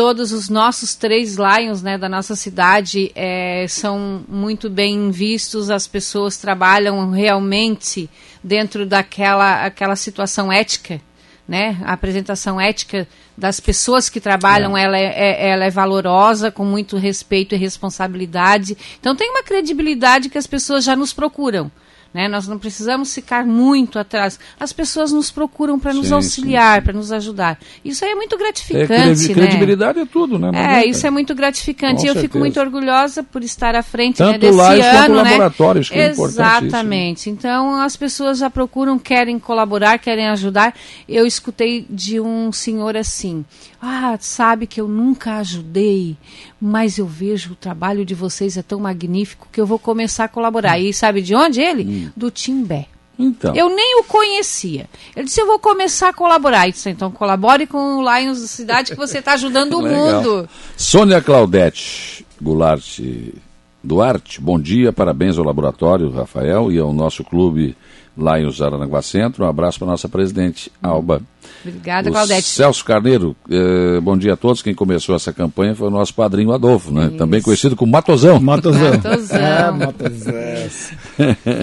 todos 0.00 0.32
os 0.32 0.48
nossos 0.48 0.94
três 0.94 1.36
Lions 1.36 1.82
né, 1.82 1.98
da 1.98 2.08
nossa 2.08 2.34
cidade 2.34 3.12
é, 3.14 3.66
são 3.68 4.24
muito 4.26 4.70
bem 4.70 5.10
vistos, 5.10 5.68
as 5.68 5.86
pessoas 5.86 6.38
trabalham 6.38 7.10
realmente 7.10 8.08
dentro 8.42 8.86
daquela 8.86 9.66
aquela 9.66 9.94
situação 9.96 10.50
ética, 10.50 11.02
né? 11.46 11.76
A 11.84 11.92
apresentação 11.92 12.58
ética 12.58 13.06
das 13.40 13.58
pessoas 13.58 14.10
que 14.10 14.20
trabalham, 14.20 14.76
é. 14.76 14.84
Ela, 14.84 14.98
é, 14.98 15.04
é, 15.04 15.48
ela 15.50 15.64
é 15.64 15.70
valorosa, 15.70 16.50
com 16.50 16.64
muito 16.64 16.98
respeito 16.98 17.54
e 17.54 17.58
responsabilidade. 17.58 18.76
Então 19.00 19.16
tem 19.16 19.30
uma 19.30 19.42
credibilidade 19.42 20.28
que 20.28 20.36
as 20.36 20.46
pessoas 20.46 20.84
já 20.84 20.94
nos 20.94 21.12
procuram. 21.12 21.70
Né? 22.12 22.26
Nós 22.26 22.48
não 22.48 22.58
precisamos 22.58 23.14
ficar 23.14 23.46
muito 23.46 23.98
atrás. 23.98 24.38
As 24.58 24.72
pessoas 24.72 25.12
nos 25.12 25.30
procuram 25.30 25.78
para 25.78 25.94
nos 25.94 26.10
auxiliar, 26.10 26.82
para 26.82 26.92
nos 26.92 27.12
ajudar. 27.12 27.56
Isso 27.84 28.04
aí 28.04 28.10
é 28.10 28.14
muito 28.16 28.36
gratificante. 28.36 28.92
É, 28.92 29.04
credi 29.04 29.28
né? 29.28 29.34
Credibilidade 29.34 30.00
é 30.00 30.06
tudo, 30.06 30.36
né? 30.36 30.50
É, 30.80 30.86
isso 30.86 31.06
é 31.06 31.10
muito 31.10 31.34
gratificante. 31.36 32.04
e 32.04 32.08
eu 32.08 32.16
fico 32.16 32.38
muito 32.38 32.58
orgulhosa 32.58 33.22
por 33.22 33.44
estar 33.44 33.76
à 33.76 33.82
frente 33.82 34.20
né, 34.20 34.32
Tanto 34.32 34.32
né, 34.32 34.48
desse 34.48 34.56
lá 34.56 34.72
ano. 34.72 34.80
Quanto 34.80 35.24
né? 35.24 35.30
laboratórios, 35.30 35.88
que 35.88 35.98
é 35.98 36.10
Exatamente. 36.10 37.30
Então 37.30 37.80
as 37.80 37.96
pessoas 37.96 38.38
já 38.38 38.50
procuram, 38.50 38.98
querem 38.98 39.38
colaborar, 39.38 39.98
querem 39.98 40.28
ajudar. 40.28 40.74
Eu 41.08 41.24
escutei 41.26 41.86
de 41.88 42.20
um 42.20 42.50
senhor 42.50 42.96
assim: 42.96 43.29
Ah, 43.80 44.16
sabe 44.20 44.66
que 44.66 44.80
eu 44.80 44.86
nunca 44.86 45.38
ajudei, 45.38 46.16
mas 46.60 46.98
eu 46.98 47.06
vejo 47.06 47.52
o 47.52 47.56
trabalho 47.56 48.04
de 48.04 48.14
vocês 48.14 48.56
é 48.56 48.62
tão 48.62 48.80
magnífico 48.80 49.48
que 49.50 49.60
eu 49.60 49.66
vou 49.66 49.78
começar 49.78 50.24
a 50.24 50.28
colaborar. 50.28 50.78
Hum. 50.78 50.82
E 50.82 50.94
sabe 50.94 51.22
de 51.22 51.34
onde 51.34 51.60
ele? 51.60 51.84
Hum 51.84 52.10
do 52.16 52.30
Timbé. 52.30 52.86
Então. 53.18 53.54
Eu 53.54 53.68
nem 53.68 54.00
o 54.00 54.04
conhecia. 54.04 54.88
Ele 55.14 55.26
disse: 55.26 55.40
Eu 55.40 55.46
vou 55.46 55.58
começar 55.58 56.08
a 56.08 56.12
colaborar. 56.12 56.66
Eu 56.66 56.72
disse, 56.72 56.88
então 56.88 57.10
colabore 57.10 57.66
com 57.66 57.98
o 57.98 58.02
Lions 58.02 58.40
da 58.40 58.46
cidade 58.46 58.92
que 58.92 58.96
você 58.96 59.18
está 59.18 59.34
ajudando 59.34 59.74
o 59.74 59.82
mundo. 59.84 60.48
Sônia 60.76 61.20
Claudete 61.20 62.24
Goulart 62.40 63.00
Duarte, 63.82 64.40
bom 64.40 64.60
dia, 64.60 64.92
parabéns 64.92 65.38
ao 65.38 65.44
laboratório 65.44 66.10
Rafael 66.10 66.70
e 66.70 66.78
ao 66.78 66.92
nosso 66.92 67.24
clube 67.24 67.76
Lions 68.20 68.60
Aranaguá 68.60 69.02
Centro. 69.02 69.44
Um 69.44 69.48
abraço 69.48 69.78
para 69.78 69.88
a 69.88 69.90
nossa 69.92 70.08
presidente, 70.08 70.70
Alba. 70.82 71.22
Obrigada, 71.64 72.08
o 72.08 72.12
Claudete. 72.12 72.46
Celso 72.46 72.84
Carneiro, 72.84 73.36
eh, 73.50 74.00
bom 74.00 74.16
dia 74.16 74.34
a 74.34 74.36
todos. 74.36 74.62
Quem 74.62 74.74
começou 74.74 75.14
essa 75.14 75.32
campanha 75.32 75.74
foi 75.74 75.88
o 75.88 75.90
nosso 75.90 76.14
padrinho 76.14 76.52
Adolfo, 76.52 76.92
né? 76.92 77.10
Também 77.18 77.42
conhecido 77.42 77.76
como 77.76 77.92
Matosão. 77.92 78.40
Matosão. 78.40 78.90
Matosão. 78.92 79.38
ah, 79.40 79.72
Matosão. 79.72 80.34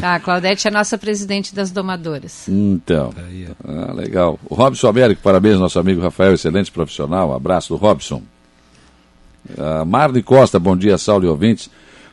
tá, 0.01 0.15
a 0.15 0.19
Claudete 0.19 0.67
é 0.67 0.69
a 0.69 0.73
nossa 0.73 0.97
presidente 0.97 1.55
das 1.55 1.71
domadoras. 1.71 2.47
Então, 2.47 3.13
ah, 3.63 3.93
legal. 3.93 4.39
O 4.45 4.53
Robson 4.53 4.87
Américo, 4.87 5.21
parabéns, 5.21 5.59
nosso 5.59 5.79
amigo 5.79 6.01
Rafael, 6.01 6.33
excelente 6.33 6.71
profissional. 6.71 7.29
Um 7.29 7.35
abraço 7.35 7.69
do 7.69 7.77
Robson. 7.77 8.21
Uh, 9.49 9.85
Marne 9.85 10.21
Costa, 10.21 10.59
bom 10.59 10.75
dia, 10.75 10.97
Saulo 10.97 11.25
e 11.25 11.29
ouvintes. 11.29 11.69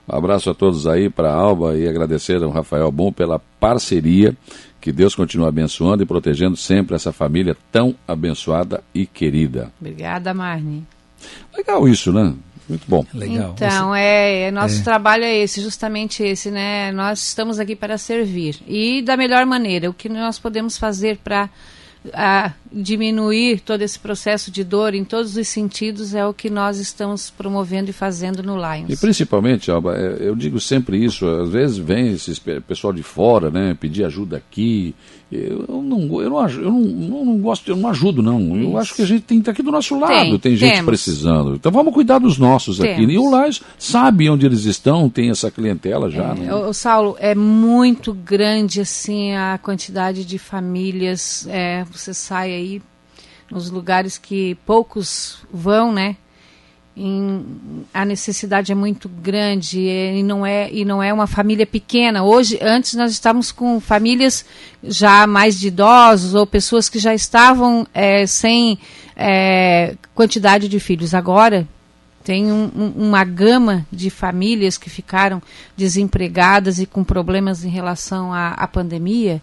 Um 0.09 0.17
abraço 0.17 0.51
a 0.51 0.55
todos 0.55 0.87
aí 0.87 1.09
para 1.09 1.31
a 1.31 1.35
Alba 1.35 1.77
e 1.77 1.89
agradecer 1.89 2.43
ao 2.43 2.51
Rafael 2.51 2.91
Bom 2.91 3.13
pela 3.13 3.39
parceria. 3.39 4.37
Que 4.81 4.93
Deus 4.93 5.15
continue 5.15 5.49
abençoando 5.49 6.03
e 6.03 6.07
protegendo 6.07 6.57
sempre 6.57 6.95
essa 6.95 7.11
família 7.11 7.57
tão 7.73 7.95
abençoada 8.07 8.85
e 8.95 9.07
querida. 9.07 9.73
Obrigada, 9.81 10.35
Marne. 10.35 10.85
Legal 11.57 11.89
isso, 11.89 12.13
né? 12.13 12.35
Muito 12.69 12.85
bom. 12.89 13.05
Legal. 13.15 13.53
Então, 13.57 13.95
é, 13.95 14.43
é, 14.43 14.51
nosso 14.51 14.81
é. 14.81 14.85
trabalho 14.85 15.25
é 15.25 15.37
esse, 15.37 15.61
justamente 15.61 16.23
esse, 16.23 16.51
né? 16.51 16.93
Nós 16.93 17.29
estamos 17.29 17.59
aqui 17.59 17.77
para 17.77 17.97
servir. 17.99 18.57
E 18.67 19.03
da 19.03 19.17
melhor 19.17 19.45
maneira, 19.47 19.89
o 19.89 19.95
que 19.95 20.09
nós 20.09 20.39
podemos 20.39 20.77
fazer 20.79 21.19
para 21.19 21.49
a 22.13 22.53
diminuir 22.75 23.61
todo 23.61 23.83
esse 23.83 23.99
processo 23.99 24.51
de 24.51 24.65
dor 24.65 24.95
em 24.95 25.05
todos 25.05 25.37
os 25.37 25.49
sentidos 25.49 26.15
é 26.15 26.27
o 26.27 26.35
que 26.35 26.51
nós 26.51 26.79
estamos 26.79 27.31
promovendo 27.31 27.91
e 27.91 27.93
fazendo 27.93 28.43
no 28.43 28.57
Lions. 28.57 28.91
E 28.91 28.97
principalmente, 28.97 29.71
Alba, 29.71 29.97
é, 29.97 30.17
eu 30.21 30.35
digo 30.35 30.59
sempre 30.61 31.03
isso, 31.03 31.27
às 31.27 31.51
vezes 31.51 31.79
vem 31.79 32.13
esse 32.13 32.41
pessoal 32.67 32.93
de 32.93 33.03
fora, 33.03 33.51
né, 33.51 33.77
pedir 33.79 34.05
ajuda 34.05 34.37
aqui, 34.37 34.95
eu 35.35 35.83
não, 35.83 36.23
eu 36.23 36.31
não, 36.31 36.49
eu 36.49 36.71
não, 36.71 37.25
não 37.25 37.39
gosto, 37.39 37.69
eu 37.69 37.77
não 37.77 37.89
ajudo, 37.89 38.23
não. 38.23 38.57
Isso. 38.57 38.69
Eu 38.69 38.79
acho 38.79 38.95
que 38.95 39.03
a 39.03 39.07
gente 39.07 39.23
tem 39.23 39.39
que 39.39 39.43
estar 39.43 39.53
aqui 39.53 39.63
do 39.63 39.73
nosso 39.73 39.99
lado, 39.99 40.39
tem, 40.39 40.39
tem 40.39 40.57
gente 40.57 40.75
temos. 40.75 40.85
precisando. 40.85 41.55
Então 41.57 41.73
vamos 41.73 41.93
cuidar 41.93 42.19
dos 42.19 42.39
nossos 42.39 42.79
temos. 42.79 42.95
aqui. 42.95 43.13
E 43.13 43.19
o 43.19 43.29
Lais 43.29 43.61
sabe 43.77 44.31
onde 44.31 44.47
eles 44.47 44.65
estão, 44.65 45.09
tem 45.09 45.31
essa 45.31 45.51
clientela 45.51 46.09
já. 46.09 46.31
É, 46.31 46.35
né? 46.35 46.55
o, 46.55 46.73
Saulo, 46.73 47.17
é 47.19 47.35
muito 47.35 48.15
grande 48.15 48.81
assim 48.81 49.35
a 49.35 49.59
quantidade 49.61 50.25
de 50.25 50.39
famílias. 50.39 51.49
É, 51.51 51.85
você 51.85 52.15
sai 52.15 52.53
aí 52.53 52.64
nos 53.51 53.71
lugares 53.71 54.19
que 54.19 54.55
poucos 54.67 55.39
vão, 55.53 55.93
né? 55.93 56.17
em, 56.97 57.85
a 57.93 58.05
necessidade 58.05 58.71
é 58.71 58.75
muito 58.75 59.09
grande 59.09 59.81
e 59.81 60.23
não 60.23 60.47
é 60.47 60.71
e 60.71 60.85
não 60.85 61.03
é 61.03 61.13
uma 61.13 61.27
família 61.27 61.67
pequena. 61.67 62.23
Hoje, 62.23 62.59
antes 62.63 62.95
nós 62.95 63.11
estávamos 63.11 63.51
com 63.51 63.81
famílias 63.81 64.45
já 64.83 65.27
mais 65.27 65.59
de 65.59 65.69
idosos 65.69 66.35
ou 66.35 66.47
pessoas 66.47 66.89
que 66.89 66.99
já 66.99 67.15
estavam 67.15 67.87
é, 67.93 68.27
sem 68.27 68.79
é, 69.17 69.97
quantidade 70.15 70.69
de 70.69 70.79
filhos. 70.79 71.15
Agora 71.15 71.67
tem 72.23 72.51
um, 72.51 72.71
um, 72.75 73.09
uma 73.09 73.25
gama 73.25 73.87
de 73.93 74.09
famílias 74.09 74.79
que 74.79 74.89
ficaram 74.89 75.43
desempregadas 75.77 76.79
e 76.79 76.87
com 76.87 77.03
problemas 77.03 77.65
em 77.65 77.69
relação 77.69 78.33
à, 78.33 78.51
à 78.51 78.69
pandemia 78.69 79.43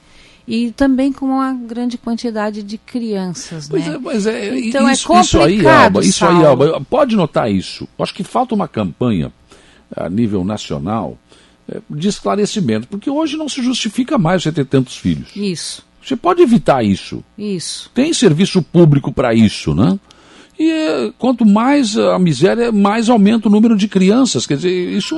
e 0.51 0.70
também 0.70 1.13
com 1.13 1.27
uma 1.27 1.53
grande 1.53 1.98
quantidade 1.98 2.62
de 2.62 2.77
crianças, 2.77 3.70
pois 3.70 3.88
né? 3.88 3.96
É, 3.96 3.98
mas 3.98 4.25
é, 4.25 4.60
então 4.60 4.89
é 4.89 4.91
isso, 4.91 5.13
é 5.13 5.22
isso 5.22 5.39
aí, 5.39 5.65
Alba, 5.65 6.03
isso 6.03 6.25
aí, 6.25 6.46
Alba, 6.46 6.81
pode 6.81 7.15
notar 7.15 7.50
isso. 7.50 7.88
Acho 7.98 8.13
que 8.13 8.22
falta 8.22 8.53
uma 8.53 8.67
campanha 8.67 9.31
a 9.96 10.10
nível 10.10 10.43
nacional 10.43 11.17
é, 11.72 11.79
de 11.89 12.10
esclarecimento, 12.10 12.86
porque 12.89 13.10
hoje 13.10 13.38
não 13.38 13.48
se 13.48 13.63
justifica 13.63 14.17
mais 14.17 14.43
você 14.43 14.51
ter 14.51 14.65
tantos 14.65 14.98
filhos. 14.98 15.29
Isso. 15.38 15.86
Você 16.03 16.17
pode 16.17 16.41
evitar 16.41 16.84
isso. 16.84 17.24
Isso. 17.38 17.89
Tem 17.93 18.12
serviço 18.13 18.62
público 18.62 19.13
para 19.13 19.34
isso, 19.34 19.74
né? 19.74 19.98
E 20.62 20.70
é, 20.72 21.12
quanto 21.18 21.44
mais 21.44 21.98
a 21.98 22.20
miséria, 22.20 22.72
mais 22.72 23.10
aumenta 23.10 23.48
o 23.48 23.51
número 23.51 23.75
de 23.75 23.88
crianças. 23.88 24.46
Quer 24.46 24.58
dizer, 24.58 24.91
isso 24.91 25.15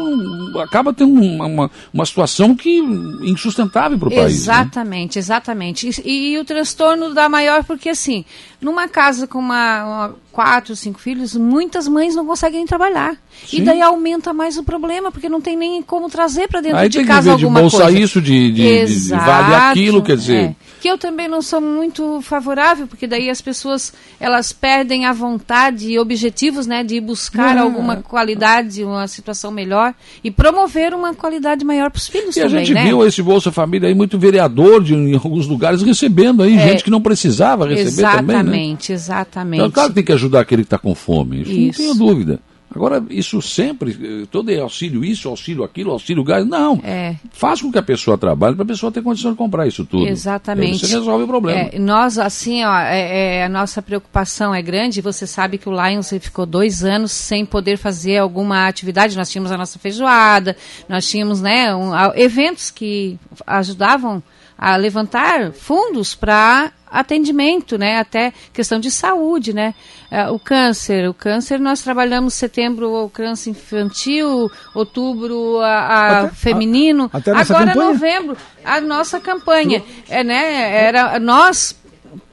acaba 0.63 0.93
tendo 0.93 1.19
uma, 1.21 1.45
uma, 1.45 1.71
uma 1.93 2.05
situação 2.05 2.55
que 2.55 2.77
insustentável 3.23 3.99
para 3.99 4.07
o 4.07 4.11
país. 4.11 4.21
Né? 4.21 4.53
Exatamente, 4.53 5.17
né? 5.17 5.19
exatamente. 5.19 6.01
E, 6.05 6.31
e, 6.31 6.39
o 6.39 6.45
transtorno 6.45 7.13
dá 7.13 7.27
maior 7.27 7.65
porque, 7.65 7.89
assim, 7.89 8.23
numa 8.63 8.87
casa 8.87 9.27
com 9.27 9.39
uma, 9.39 9.83
uma 9.83 10.15
quatro, 10.33 10.75
cinco 10.75 10.99
filhos, 10.99 11.35
muitas 11.35 11.87
mães 11.87 12.15
não 12.15 12.25
conseguem 12.25 12.65
trabalhar. 12.65 13.15
Sim. 13.45 13.57
E 13.57 13.61
daí 13.61 13.81
aumenta 13.81 14.33
mais 14.33 14.57
o 14.57 14.63
problema, 14.63 15.11
porque 15.11 15.29
não 15.29 15.39
tem 15.39 15.55
nem 15.55 15.81
como 15.81 16.09
trazer 16.09 16.47
para 16.47 16.59
dentro 16.59 16.79
Aí 16.79 16.89
de 16.89 17.03
casa 17.03 17.31
alguma 17.31 17.61
de 17.61 17.69
bolsa 17.69 17.83
coisa. 17.83 17.99
isso, 17.99 18.19
de, 18.19 18.51
de, 18.51 18.85
de, 18.85 19.09
vale 19.09 19.55
aquilo, 19.55 20.01
quer 20.01 20.17
dizer. 20.17 20.43
É. 20.43 20.55
Que 20.81 20.87
eu 20.89 20.97
também 20.97 21.27
não 21.27 21.41
sou 21.41 21.61
muito 21.61 22.19
favorável, 22.21 22.87
porque 22.87 23.07
daí 23.07 23.29
as 23.29 23.41
pessoas 23.41 23.93
elas 24.19 24.51
perdem 24.51 25.05
a 25.05 25.13
vontade 25.13 25.89
e 25.89 25.99
objetivos 25.99 26.67
né, 26.67 26.83
de 26.83 26.99
buscar 26.99 27.57
alguma 27.57 27.97
qualidade, 27.97 28.83
uma 28.83 29.07
situação 29.07 29.51
melhor 29.51 29.93
e 30.23 30.31
promover 30.31 30.93
uma 30.93 31.13
qualidade 31.13 31.63
maior 31.63 31.89
para 31.89 31.99
os 31.99 32.07
filhos 32.07 32.35
e 32.35 32.41
também. 32.41 32.55
E 32.55 32.57
a 32.57 32.65
gente 32.65 32.73
né? 32.73 32.85
viu 32.85 33.05
esse 33.05 33.21
Bolsa 33.21 33.51
Família 33.51 33.87
aí, 33.87 33.95
muito 33.95 34.17
vereador 34.17 34.83
de, 34.83 34.93
em 34.93 35.13
alguns 35.13 35.47
lugares 35.47 35.81
recebendo 35.81 36.43
aí, 36.43 36.57
é, 36.57 36.69
gente 36.69 36.83
que 36.83 36.89
não 36.89 37.01
precisava 37.01 37.67
receber 37.67 38.01
também. 38.17 38.43
Exatamente, 38.55 38.89
né? 38.89 38.95
exatamente. 38.95 39.59
Então, 39.59 39.71
claro 39.71 39.89
que 39.89 39.95
tem 39.95 40.03
que 40.03 40.13
ajudar 40.13 40.41
aquele 40.41 40.63
que 40.63 40.67
está 40.67 40.77
com 40.77 40.93
fome, 40.95 41.41
isso, 41.41 41.51
isso, 41.51 41.81
não 41.81 41.95
tenho 41.95 42.07
dúvida. 42.07 42.39
Agora, 42.75 43.03
isso 43.11 43.39
sempre, 43.39 44.25
todo 44.31 44.49
é 44.49 44.59
auxílio 44.59 45.05
isso, 45.05 45.29
auxílio 45.29 45.63
aquilo, 45.63 45.91
auxílio 45.91 46.23
gás, 46.23 46.45
não. 46.45 46.81
É. 46.83 47.15
Faz 47.31 47.61
com 47.61 47.71
que 47.71 47.77
a 47.77 47.83
pessoa 47.83 48.17
trabalhe 48.17 48.55
para 48.55 48.63
a 48.63 48.67
pessoa 48.67 48.91
ter 48.91 49.03
condição 49.03 49.31
de 49.31 49.37
comprar 49.37 49.67
isso 49.67 49.85
tudo. 49.85 50.07
Exatamente. 50.07 50.73
Aí 50.73 50.79
você 50.79 50.95
resolve 50.95 51.25
o 51.25 51.27
problema. 51.27 51.69
É, 51.71 51.77
nós, 51.77 52.17
assim, 52.17 52.63
ó, 52.65 52.75
é, 52.79 53.37
é, 53.37 53.45
a 53.45 53.49
nossa 53.49 53.79
preocupação 53.79 54.55
é 54.55 54.61
grande. 54.61 55.01
Você 55.01 55.27
sabe 55.27 55.59
que 55.59 55.69
o 55.69 55.71
Lions 55.71 56.09
ficou 56.19 56.47
dois 56.47 56.83
anos 56.83 57.11
sem 57.11 57.45
poder 57.45 57.77
fazer 57.77 58.17
alguma 58.17 58.67
atividade. 58.67 59.15
Nós 59.15 59.29
tínhamos 59.29 59.51
a 59.51 59.57
nossa 59.57 59.77
feijoada, 59.77 60.57
nós 60.89 61.07
tínhamos, 61.07 61.41
né, 61.41 61.75
um, 61.75 61.91
eventos 62.15 62.71
que 62.71 63.19
ajudavam 63.45 64.21
a 64.57 64.75
levantar 64.77 65.51
fundos 65.51 66.15
para 66.15 66.71
atendimento, 66.93 67.77
né? 67.77 67.97
Até 67.97 68.31
questão 68.53 68.79
de 68.79 68.91
saúde, 68.91 69.51
né? 69.51 69.73
É, 70.11 70.29
o 70.29 70.37
câncer, 70.37 71.09
o 71.09 71.13
câncer 71.13 71.59
nós 71.59 71.81
trabalhamos 71.81 72.35
setembro 72.35 72.93
o 73.03 73.09
câncer 73.09 73.49
infantil, 73.49 74.49
outubro 74.75 75.59
a, 75.59 75.67
a 75.67 76.19
até, 76.19 76.35
feminino, 76.35 77.09
a, 77.11 77.17
agora 77.17 77.73
campanha? 77.73 77.75
novembro 77.75 78.37
a 78.63 78.79
nossa 78.79 79.19
campanha, 79.19 79.83
é, 80.07 80.23
né? 80.23 80.85
Era 80.85 81.19
nós 81.19 81.75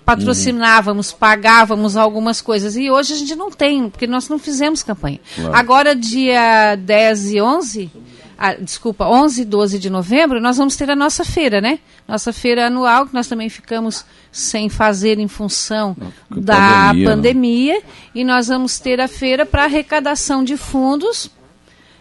patrocinávamos, 0.05 1.13
pagávamos 1.13 1.97
algumas 1.97 2.41
coisas. 2.41 2.77
E 2.77 2.91
hoje 2.91 3.15
a 3.15 3.17
gente 3.17 3.37
não 3.37 3.51
tem, 3.51 3.89
porque 3.89 4.07
nós 4.07 4.29
não 4.29 4.39
fizemos 4.39 4.83
campanha. 4.83 5.21
Claro. 5.35 5.55
Agora, 5.55 5.95
dia 5.95 6.77
10 6.77 7.33
e 7.33 7.41
11, 7.41 7.91
ah, 8.43 8.55
desculpa, 8.55 9.07
11 9.07 9.43
e 9.43 9.45
12 9.45 9.79
de 9.79 9.91
novembro, 9.91 10.41
nós 10.41 10.57
vamos 10.57 10.75
ter 10.75 10.89
a 10.89 10.97
nossa 10.97 11.27
feira, 11.27 11.61
né? 11.61 11.79
Nossa 12.09 12.33
feira 12.33 12.69
anual, 12.69 13.07
que 13.07 13.13
nós 13.13 13.27
também 13.27 13.51
ficamos 13.51 14.03
sem 14.33 14.71
fazer 14.71 15.19
em 15.19 15.29
função 15.29 15.95
da 16.31 16.87
pandemia, 16.87 17.11
pandemia 17.11 17.83
e 18.15 18.25
nós 18.25 18.49
vamos 18.49 18.79
ter 18.79 18.99
a 18.99 19.07
feira 19.07 19.45
para 19.45 19.65
arrecadação 19.65 20.43
de 20.43 20.57
fundos 20.57 21.31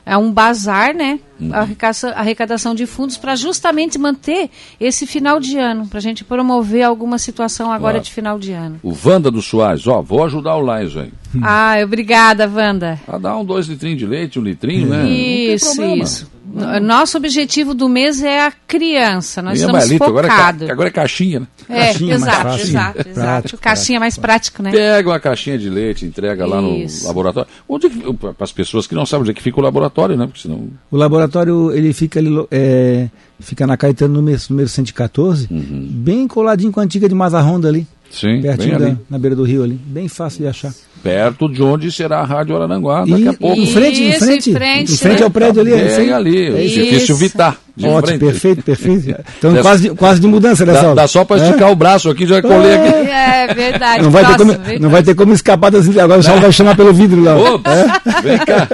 é 0.06 0.18
um 0.18 0.32
bazar, 0.32 0.94
né? 0.94 1.20
Uhum. 1.40 1.54
Arrecadação, 1.54 2.12
arrecadação 2.16 2.76
de 2.76 2.86
fundos 2.86 3.18
para 3.18 3.36
justamente 3.36 3.98
manter 3.98 4.50
esse 4.80 5.06
final 5.08 5.40
de 5.40 5.58
ano, 5.58 5.88
para 5.88 6.00
a 6.00 6.02
gente 6.02 6.24
promover 6.24 6.84
alguma 6.84 7.18
situação 7.18 7.72
agora 7.72 7.94
claro. 7.94 8.06
de 8.06 8.12
final 8.12 8.40
de 8.40 8.52
ano. 8.52 8.80
O 8.84 8.94
Wanda 9.06 9.32
do 9.32 9.42
Soares, 9.42 9.88
ó, 9.88 10.02
vou 10.02 10.24
ajudar 10.26 10.56
o 10.56 10.62
Lais 10.62 10.96
aí. 10.98 11.12
Ah, 11.44 11.76
obrigada, 11.84 12.50
Wanda. 12.50 13.00
A 13.08 13.18
dar 13.20 13.38
um 13.38 13.46
dois 13.46 13.68
litrinhos 13.68 14.00
de 14.00 14.06
leite, 14.06 14.40
um 14.40 14.44
litrinho, 14.44 14.88
né? 14.88 15.08
Isso, 15.08 15.82
isso. 15.84 16.39
Nosso 16.82 17.18
objetivo 17.18 17.74
do 17.74 17.88
mês 17.88 18.24
é 18.24 18.46
a 18.46 18.52
criança. 18.52 19.42
Nós 19.42 19.60
estamos 19.60 19.82
malito, 19.82 20.06
focados. 20.06 20.62
Agora 20.62 20.68
é, 20.68 20.72
agora 20.72 20.88
é 20.90 20.92
caixinha, 20.92 21.40
né? 21.42 21.48
É, 21.70 21.86
caixinha 21.86 22.16
exato, 22.16 22.60
exato, 22.60 23.00
exato. 23.00 23.14
Prático, 23.14 23.62
caixinha 23.62 24.00
mais 24.00 24.18
prático, 24.18 24.64
né? 24.64 24.72
Pega 24.72 25.10
uma 25.10 25.20
caixinha 25.20 25.58
de 25.58 25.70
leite, 25.70 26.06
entrega 26.06 26.44
Isso. 26.44 26.54
lá 26.54 26.62
no 26.62 27.08
laboratório. 27.08 27.50
Onde 27.68 27.90
para 27.90 28.34
as 28.40 28.52
pessoas 28.52 28.88
que 28.88 28.96
não 28.96 29.06
sabem 29.06 29.22
onde 29.22 29.32
é 29.32 29.34
que 29.34 29.44
fica 29.44 29.60
o 29.60 29.64
laboratório, 29.64 30.18
né? 30.18 30.26
Porque 30.26 30.42
senão... 30.42 30.70
O 30.90 30.98
laboratório 30.98 31.72
ele 31.72 31.94
fica 31.94 32.20
ali, 32.20 32.30
é, 32.50 33.08
fica 33.40 33.68
na 33.68 33.78
Caetano 33.78 34.16
número, 34.16 34.40
número 34.50 34.68
114, 34.68 35.48
uhum. 35.52 35.88
bem 35.92 36.28
coladinho 36.28 36.72
com 36.72 36.80
a 36.80 36.84
antiga 36.84 37.08
de 37.08 37.16
Mazarronda 37.16 37.68
ali. 37.68 37.88
Sim, 38.10 38.42
pertinho 38.42 38.80
da, 38.80 38.98
na 39.10 39.20
beira 39.20 39.36
do 39.36 39.44
rio 39.44 39.64
ali, 39.64 39.80
bem 39.86 40.08
fácil 40.08 40.42
de 40.42 40.48
achar. 40.48 40.74
Perto 41.04 41.48
de 41.48 41.62
onde 41.62 41.92
será 41.92 42.20
a 42.20 42.26
Rádio 42.26 42.56
Arananguá 42.56 43.06
daqui 43.06 43.24
e, 43.24 43.28
a 43.28 43.34
pouco. 43.34 43.58
Em 43.58 43.68
frente, 43.68 44.04
em 44.04 44.14
frente, 44.14 44.50
em 44.50 44.54
frente, 44.54 44.92
em 44.92 44.98
frente 44.98 45.24
ao 45.24 45.30
prédio 45.30 45.62
ali. 45.62 45.74
É, 45.74 46.14
ali, 46.14 46.38
é 46.38 46.66
edifício 46.66 47.16
Vitar. 47.16 47.58
Ótimo, 47.88 48.08
frente. 48.08 48.20
perfeito, 48.20 48.64
perfeito. 48.64 49.16
Então 49.40 49.54
Dessa, 49.54 49.62
quase, 49.64 49.90
quase 49.92 50.20
de 50.20 50.28
mudança 50.28 50.66
nessa 50.66 50.82
dá, 50.90 50.94
dá 50.94 51.08
só 51.08 51.24
para 51.24 51.42
esticar 51.42 51.70
é? 51.70 51.72
o 51.72 51.76
braço 51.76 52.10
aqui, 52.10 52.26
já 52.26 52.42
colei 52.42 52.74
aqui. 52.74 53.10
É 53.10 53.54
verdade. 53.54 54.04
Não 54.04 54.12
vai, 54.12 54.26
ter, 54.26 54.38
como, 54.38 54.58
não 54.80 54.90
vai 54.90 55.04
ter 55.04 55.16
como 55.16 55.34
escapar 55.34 55.72
das 55.72 55.98
Agora 55.98 56.20
o 56.20 56.24
Saulo 56.24 56.42
vai 56.42 56.52
chamar 56.52 56.76
pelo 56.76 56.94
vidro 56.94 57.24
lá. 57.24 57.38
Opa, 57.38 57.72
é? 57.72 58.22
vem 58.22 58.38
cá. 58.40 58.68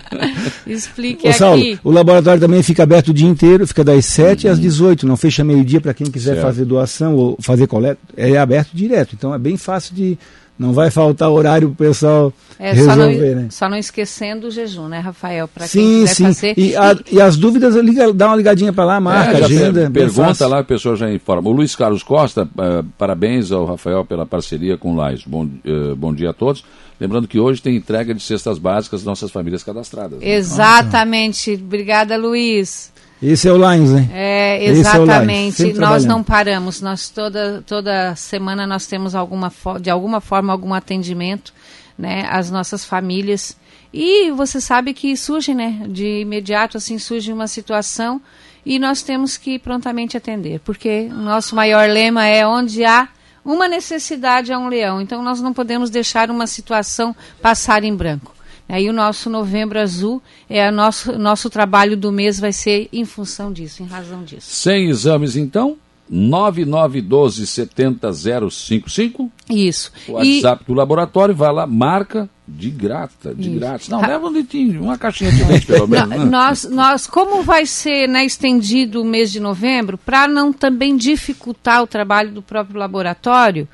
Explique 0.66 1.28
Ô, 1.28 1.32
Saulo, 1.32 1.60
aqui. 1.60 1.78
o 1.84 1.90
laboratório 1.90 2.40
também 2.40 2.62
fica 2.62 2.82
aberto 2.82 3.08
o 3.08 3.14
dia 3.14 3.28
inteiro, 3.28 3.66
fica 3.66 3.84
das 3.84 4.04
7 4.06 4.48
às 4.48 4.58
18, 4.58 5.06
não 5.06 5.16
fecha 5.16 5.44
meio-dia 5.44 5.80
para 5.80 5.92
quem 5.92 6.06
quiser 6.06 6.34
certo. 6.34 6.42
fazer 6.42 6.64
doação 6.64 7.14
ou 7.16 7.36
fazer 7.40 7.66
coleta, 7.66 7.98
é 8.16 8.36
aberto 8.38 8.70
direto. 8.72 9.14
Então 9.14 9.34
é 9.34 9.38
bem 9.38 9.56
fácil 9.56 9.94
de 9.94 10.18
não 10.60 10.74
vai 10.74 10.90
faltar 10.90 11.30
horário 11.30 11.68
para 11.70 11.86
o 11.86 11.88
pessoal 11.88 12.30
é, 12.58 12.74
resolver, 12.74 12.94
só 12.94 13.34
não, 13.34 13.42
né? 13.42 13.48
Só 13.48 13.68
não 13.70 13.76
esquecendo 13.78 14.48
o 14.48 14.50
jejum, 14.50 14.88
né, 14.88 14.98
Rafael? 14.98 15.48
Para 15.48 15.66
quem 15.66 16.06
sim, 16.06 16.14
sim. 16.14 16.24
fazer. 16.24 16.54
E, 16.54 16.76
a, 16.76 16.94
e, 17.10 17.18
as 17.18 17.38
dúvidas, 17.38 17.74
liga, 17.76 18.12
dá 18.12 18.26
uma 18.26 18.36
ligadinha 18.36 18.70
para 18.70 18.84
lá, 18.84 19.00
marca, 19.00 19.38
é, 19.38 19.44
agenda. 19.44 19.90
pergunta 19.90 20.46
lá, 20.46 20.58
a 20.58 20.64
pessoa 20.64 20.94
já 20.96 21.10
informa. 21.10 21.48
O 21.48 21.52
Luiz 21.52 21.74
Carlos 21.74 22.02
Costa, 22.02 22.44
uh, 22.44 22.84
parabéns 22.98 23.50
ao 23.50 23.64
Rafael 23.64 24.04
pela 24.04 24.26
parceria 24.26 24.76
com 24.76 24.92
o 24.92 24.96
Lais. 24.96 25.22
Bom, 25.26 25.46
uh, 25.46 25.96
bom 25.96 26.12
dia 26.12 26.28
a 26.28 26.34
todos. 26.34 26.62
Lembrando 27.00 27.26
que 27.26 27.40
hoje 27.40 27.62
tem 27.62 27.76
entrega 27.76 28.12
de 28.12 28.22
cestas 28.22 28.58
básicas 28.58 29.00
das 29.00 29.06
nossas 29.06 29.30
famílias 29.30 29.64
cadastradas. 29.64 30.20
Né? 30.20 30.34
Exatamente. 30.34 31.54
Obrigada, 31.54 32.18
Luiz. 32.18 32.92
Esse 33.22 33.48
é 33.48 33.52
o 33.52 33.56
Lions, 33.56 33.90
né? 33.90 34.08
É, 34.12 34.64
exatamente. 34.64 35.70
É 35.70 35.74
nós 35.74 36.04
não 36.04 36.22
paramos. 36.22 36.80
Nós 36.80 37.10
toda, 37.10 37.62
toda 37.66 38.14
semana 38.16 38.66
nós 38.66 38.86
temos 38.86 39.14
alguma 39.14 39.52
de 39.80 39.90
alguma 39.90 40.20
forma 40.20 40.52
algum 40.52 40.72
atendimento, 40.72 41.52
né, 41.98 42.26
às 42.30 42.50
nossas 42.50 42.84
famílias. 42.84 43.56
E 43.92 44.30
você 44.30 44.60
sabe 44.60 44.94
que 44.94 45.16
surge, 45.16 45.52
né, 45.52 45.82
de 45.88 46.20
imediato 46.20 46.78
assim 46.78 46.98
surge 46.98 47.32
uma 47.32 47.46
situação 47.46 48.20
e 48.64 48.78
nós 48.78 49.02
temos 49.02 49.36
que 49.36 49.58
prontamente 49.58 50.16
atender, 50.16 50.60
porque 50.60 51.08
o 51.10 51.22
nosso 51.22 51.54
maior 51.54 51.88
lema 51.88 52.26
é 52.26 52.46
onde 52.46 52.84
há 52.84 53.08
uma 53.44 53.68
necessidade 53.68 54.52
há 54.52 54.58
um 54.58 54.68
leão. 54.68 55.00
Então 55.00 55.22
nós 55.22 55.40
não 55.40 55.52
podemos 55.52 55.90
deixar 55.90 56.30
uma 56.30 56.46
situação 56.46 57.14
passar 57.42 57.84
em 57.84 57.94
branco. 57.94 58.34
Aí 58.70 58.88
o 58.88 58.92
nosso 58.92 59.28
Novembro 59.28 59.80
Azul, 59.80 60.22
é 60.48 60.70
nosso, 60.70 61.18
nosso 61.18 61.50
trabalho 61.50 61.96
do 61.96 62.12
mês 62.12 62.38
vai 62.38 62.52
ser 62.52 62.88
em 62.92 63.04
função 63.04 63.52
disso, 63.52 63.82
em 63.82 63.86
razão 63.86 64.22
disso. 64.22 64.46
Sem 64.48 64.88
exames, 64.88 65.34
então? 65.34 65.76
9912 66.08 67.46
70055. 67.46 69.30
Isso. 69.48 69.92
O 70.08 70.12
WhatsApp 70.12 70.62
e... 70.62 70.66
do 70.66 70.74
laboratório, 70.74 71.34
vai 71.34 71.52
lá, 71.52 71.66
marca 71.66 72.28
de 72.46 72.70
grata, 72.70 73.34
de 73.34 73.50
grátis. 73.50 73.88
Não, 73.88 74.00
leva 74.00 74.26
um 74.26 74.32
litinho, 74.32 74.82
uma 74.82 74.98
caixinha 74.98 75.30
de 75.30 75.44
leite 75.44 75.66
pelo 75.66 75.86
menos. 75.90 76.08
Né? 76.08 76.24
Nós, 76.24 76.64
nós, 76.64 77.06
como 77.06 77.42
vai 77.42 77.66
ser 77.66 78.08
né, 78.08 78.24
estendido 78.24 79.02
o 79.02 79.04
mês 79.04 79.30
de 79.30 79.38
novembro, 79.38 79.96
para 79.98 80.26
não 80.26 80.52
também 80.52 80.96
dificultar 80.96 81.82
o 81.82 81.86
trabalho 81.86 82.32
do 82.32 82.42
próprio 82.42 82.78
laboratório, 82.78 83.68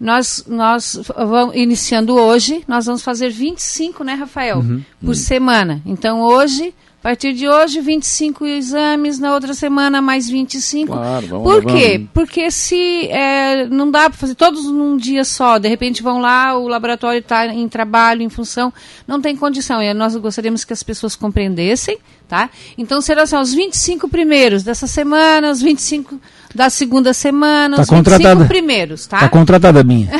nós, 0.00 0.44
nós 0.48 0.98
vamos, 1.14 1.54
iniciando 1.54 2.14
hoje, 2.14 2.64
nós 2.66 2.86
vamos 2.86 3.02
fazer 3.02 3.28
25, 3.28 4.02
né, 4.02 4.14
Rafael? 4.14 4.58
Uhum, 4.58 4.82
por 4.98 5.08
uhum. 5.08 5.14
semana. 5.14 5.82
Então, 5.84 6.22
hoje, 6.22 6.74
a 7.00 7.02
partir 7.02 7.32
de 7.32 7.48
hoje, 7.48 7.80
25 7.80 8.46
exames, 8.46 9.18
na 9.18 9.34
outra 9.34 9.54
semana 9.54 10.02
mais 10.02 10.28
25. 10.28 10.92
Claro, 10.92 11.26
vamos 11.26 11.44
Por 11.44 11.64
quê? 11.64 12.06
Porque 12.12 12.50
se 12.50 13.08
é, 13.08 13.66
não 13.66 13.90
dá 13.90 14.10
para 14.10 14.18
fazer 14.18 14.34
todos 14.34 14.66
num 14.66 14.96
dia 14.96 15.24
só, 15.24 15.58
de 15.58 15.66
repente 15.66 16.02
vão 16.02 16.20
lá, 16.20 16.56
o 16.58 16.68
laboratório 16.68 17.20
está 17.20 17.46
em 17.46 17.68
trabalho, 17.68 18.22
em 18.22 18.28
função, 18.28 18.72
não 19.06 19.20
tem 19.20 19.34
condição. 19.34 19.82
E 19.82 19.94
nós 19.94 20.14
gostaríamos 20.16 20.62
que 20.62 20.74
as 20.74 20.82
pessoas 20.82 21.16
compreendessem, 21.16 21.98
tá? 22.28 22.50
Então 22.76 23.00
serão 23.00 23.22
assim, 23.22 23.36
os 23.36 23.54
25 23.54 24.06
primeiros 24.08 24.62
dessa 24.62 24.86
semana, 24.86 25.50
os 25.50 25.62
25 25.62 26.20
da 26.54 26.68
segunda 26.68 27.12
semana, 27.12 27.76
tá 27.76 27.82
os 27.82 27.88
contratada. 27.88 28.44
primeiros, 28.46 29.06
tá? 29.06 29.20
Tá 29.20 29.28
contratada 29.28 29.82
minha. 29.84 30.10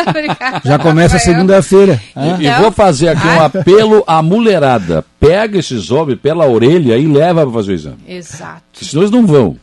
Já 0.64 0.78
começa 0.78 1.18
segunda-feira. 1.18 2.00
E, 2.16 2.46
e, 2.46 2.60
vou 2.60 2.70
fazer 2.70 3.08
aqui 3.08 3.26
um 3.26 3.42
apelo 3.42 4.04
à 4.06 4.22
mulherada. 4.22 5.04
Pega 5.18 5.58
esses 5.58 5.90
homens 5.90 6.18
pela 6.20 6.46
orelha 6.46 6.96
e 6.96 7.06
leva 7.06 7.42
para 7.42 7.52
fazer 7.52 7.72
o 7.72 7.74
exame. 7.74 7.98
Exato. 8.06 8.62
Senão 8.84 9.02
eles 9.02 9.10
não 9.10 9.26
vão. 9.26 9.56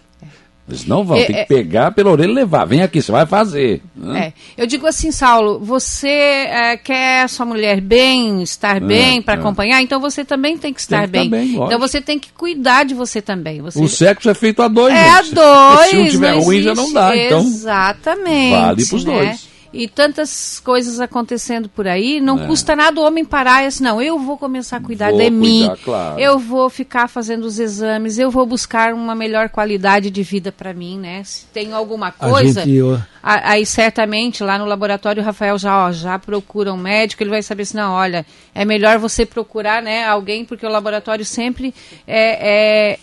Eles 0.67 0.85
não 0.85 1.03
vão, 1.03 1.17
é, 1.17 1.23
tem 1.23 1.35
que 1.35 1.41
é, 1.41 1.45
pegar 1.45 1.91
pela 1.91 2.11
orelha 2.11 2.31
e 2.31 2.33
levar. 2.33 2.65
Vem 2.65 2.81
aqui, 2.81 3.01
você 3.01 3.09
vai 3.11 3.25
fazer. 3.25 3.81
É. 4.15 4.33
Eu 4.57 4.67
digo 4.67 4.85
assim, 4.85 5.11
Saulo, 5.11 5.59
você 5.59 6.09
é, 6.09 6.75
quer 6.75 7.29
sua 7.29 7.45
mulher 7.45 7.79
bem, 7.79 8.43
estar 8.43 8.77
é, 8.77 8.79
bem 8.81 9.21
para 9.21 9.35
é. 9.35 9.37
acompanhar, 9.37 9.81
então 9.81 10.01
você 10.01 10.25
também 10.25 10.57
tem 10.57 10.73
que 10.73 10.81
estar 10.81 11.07
tem 11.07 11.23
que 11.23 11.29
bem. 11.29 11.55
bem 11.55 11.65
então 11.65 11.79
você 11.79 12.01
tem 12.01 12.19
que 12.19 12.33
cuidar 12.33 12.83
de 12.83 12.93
você 12.93 13.21
também. 13.21 13.61
Você... 13.61 13.81
O 13.81 13.87
sexo 13.87 14.29
é 14.29 14.33
feito 14.33 14.61
a 14.61 14.67
dois. 14.67 14.93
É 14.93 15.23
gente. 15.23 15.39
a 15.39 15.75
dois. 15.75 15.89
Se 15.89 15.97
um 15.97 16.07
tiver 16.09 16.37
ruim, 16.37 16.61
já 16.61 16.75
não 16.75 16.91
dá. 16.91 17.15
Então 17.15 17.39
Exatamente. 17.39 18.51
Vale 18.51 18.85
para 18.85 18.95
os 18.95 19.05
né? 19.05 19.13
dois 19.13 19.56
e 19.71 19.87
tantas 19.87 20.59
coisas 20.59 20.99
acontecendo 20.99 21.69
por 21.69 21.87
aí, 21.87 22.19
não 22.19 22.43
é. 22.43 22.47
custa 22.47 22.75
nada 22.75 22.99
o 22.99 23.03
homem 23.03 23.25
parar 23.25 23.63
e 23.63 23.67
assim, 23.67 23.83
não, 23.83 24.01
eu 24.01 24.17
vou 24.19 24.37
começar 24.37 24.77
a 24.77 24.81
cuidar 24.81 25.11
vou 25.11 25.19
de 25.19 25.25
cuidar, 25.25 25.37
mim, 25.37 25.71
claro. 25.83 26.19
eu 26.19 26.39
vou 26.39 26.69
ficar 26.69 27.07
fazendo 27.07 27.43
os 27.43 27.59
exames, 27.59 28.17
eu 28.17 28.31
vou 28.31 28.45
buscar 28.45 28.93
uma 28.93 29.15
melhor 29.15 29.49
qualidade 29.49 30.09
de 30.09 30.23
vida 30.23 30.51
para 30.51 30.73
mim, 30.73 30.97
né? 30.97 31.23
Se 31.23 31.45
tem 31.47 31.73
alguma 31.73 32.11
coisa, 32.11 32.63
gente, 32.63 32.75
eu... 32.75 32.99
aí 33.21 33.65
certamente 33.65 34.43
lá 34.43 34.57
no 34.57 34.65
laboratório 34.65 35.21
o 35.21 35.25
Rafael 35.25 35.57
já, 35.57 35.87
ó, 35.87 35.91
já 35.91 36.17
procura 36.17 36.73
um 36.73 36.77
médico, 36.77 37.23
ele 37.23 37.29
vai 37.29 37.43
saber 37.43 37.65
se 37.65 37.75
não, 37.75 37.93
olha, 37.93 38.25
é 38.53 38.65
melhor 38.65 38.97
você 38.97 39.25
procurar, 39.25 39.81
né, 39.81 40.05
alguém, 40.05 40.45
porque 40.45 40.65
o 40.65 40.69
laboratório 40.69 41.25
sempre 41.25 41.73
é, 42.07 42.93
é 42.93 42.99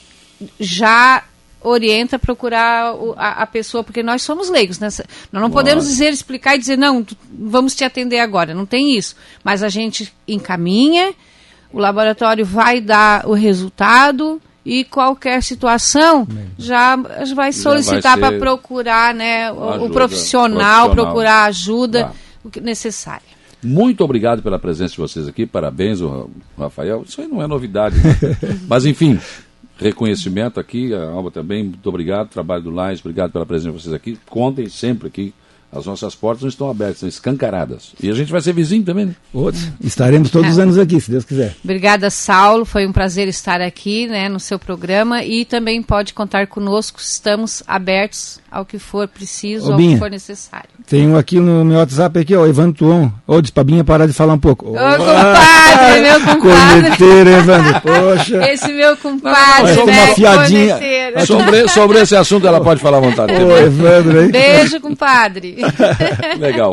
já 0.59 1.23
orienta 1.65 2.17
a 2.17 2.19
procurar 2.19 2.95
a, 3.17 3.43
a, 3.43 3.47
pessoa, 3.47 3.83
porque 3.83 4.03
nós 4.03 4.23
somos 4.23 4.51
leigos, 4.51 4.79
né? 4.79 4.89
Nós 5.33 5.43
não 5.43 5.51
podemos 5.51 5.87
dizer, 5.87 6.13
explicar 6.13 6.55
e 6.55 6.59
dizer, 6.59 6.77
não, 6.77 7.05
vamos 7.33 7.75
te 7.75 7.83
atender 7.83 8.21
agora, 8.21 8.55
não 8.55 8.67
tem 8.67 8.97
isso. 8.97 9.17
Mas 9.43 9.63
a 9.63 9.69
gente 9.69 10.13
encaminha, 10.29 11.15
o 11.73 11.79
laboratório 11.79 12.45
vai 12.45 12.81
dar 12.81 13.27
o 13.27 13.33
resultado 13.33 14.41
e 14.65 14.85
qualquer 14.85 15.43
situação 15.43 16.29
já 16.59 16.97
vai 17.35 17.53
solicitar 17.53 18.19
para 18.19 18.39
procurar 18.39 19.15
né, 19.15 19.51
o, 19.51 19.71
ajuda, 19.71 19.85
o 19.85 19.91
profissional, 19.91 19.91
profissional, 19.91 20.91
procurar 20.91 21.45
ajuda 21.45 22.13
tá. 22.53 22.61
necessária. 22.61 23.35
Muito 23.63 24.05
obrigado 24.05 24.43
pela 24.43 24.59
presença 24.59 24.93
de 24.93 25.01
vocês 25.01 25.27
aqui, 25.27 25.47
parabéns, 25.47 26.03
o 26.03 26.31
Rafael. 26.59 27.03
Isso 27.07 27.21
aí 27.23 27.27
não 27.27 27.43
é 27.43 27.47
novidade, 27.47 27.97
né? 27.97 28.15
mas 28.69 28.85
enfim, 28.85 29.19
reconhecimento 29.85 30.59
aqui, 30.59 30.95
a 30.95 31.11
Alba 31.11 31.31
também, 31.31 31.65
muito 31.65 31.87
obrigado, 31.87 32.31
trabalho 32.31 32.63
do 32.63 32.71
Lais, 32.71 33.01
obrigado 33.01 33.33
pela 33.33 33.45
presença 33.45 33.77
de 33.77 33.83
vocês 33.83 33.95
aqui. 33.95 34.19
Contem 34.27 34.67
sempre 34.69 35.09
aqui 35.09 35.35
as 35.75 35.87
nossas 35.87 36.15
portas 36.15 36.43
não 36.43 36.49
estão 36.49 36.71
abertas, 36.71 36.97
estão 36.97 37.09
escancaradas. 37.09 37.93
E 38.01 38.09
a 38.09 38.15
gente 38.15 38.31
vai 38.31 38.41
ser 38.41 38.53
vizinho 38.53 38.85
também, 38.85 39.07
né? 39.07 39.15
Outros. 39.33 39.69
Estaremos 39.83 40.31
todos 40.31 40.53
os 40.53 40.59
anos 40.59 40.79
aqui, 40.79 41.01
se 41.01 41.11
Deus 41.11 41.25
quiser. 41.25 41.55
Obrigada, 41.65 42.11
Saulo. 42.11 42.65
Foi 42.65 42.87
um 42.87 42.93
prazer 42.93 43.27
estar 43.29 43.61
aqui 43.61 44.07
né, 44.07 44.29
no 44.29 44.39
seu 44.39 44.59
programa. 44.59 45.25
E 45.25 45.45
também 45.45 45.83
pode 45.83 46.15
contar 46.15 46.47
conosco. 46.47 47.01
Estamos 47.01 47.63
abertos 47.67 48.41
ao 48.51 48.65
que 48.65 48.79
for 48.79 49.09
preciso, 49.09 49.71
Ô, 49.71 49.73
ao 49.73 49.77
Binha, 49.77 49.95
que 49.95 49.99
for 49.99 50.11
necessário. 50.11 50.69
Tenho 50.87 51.19
aqui 51.19 51.41
no 51.41 51.65
meu 51.65 51.79
WhatsApp 51.79 52.21
aqui, 52.21 52.37
ó, 52.37 52.47
Evandro 52.47 52.75
Tuon. 52.75 53.11
Ô, 53.27 53.41
diz 53.41 53.51
pra 53.51 53.65
Binha 53.65 53.83
parar 53.83 54.07
de 54.07 54.13
falar 54.13 54.35
um 54.35 54.39
pouco. 54.39 54.67
Ô, 54.69 54.75
compadre, 54.75 56.01
meu 56.03 56.21
compadre. 56.21 56.83
Corneteiro, 56.83 57.31
Evandro, 57.31 57.81
poxa. 57.81 58.53
Esse 58.53 58.73
meu 58.73 58.97
compadre, 58.97 59.75
não, 59.75 59.87
né? 59.87 60.05
Uma 60.05 60.15
fiadinha. 60.15 60.79
Sobre, 61.27 61.69
sobre 61.69 62.01
esse 62.01 62.15
assunto 62.15 62.47
ela 62.47 62.61
pode 62.61 62.81
falar 62.81 62.99
à 62.99 63.01
vontade. 63.01 63.33
Ô, 63.33 63.57
Evandro, 63.57 64.23
hein? 64.23 64.31
Beijo, 64.31 64.81
compadre. 64.81 65.57
Legal. 66.39 66.73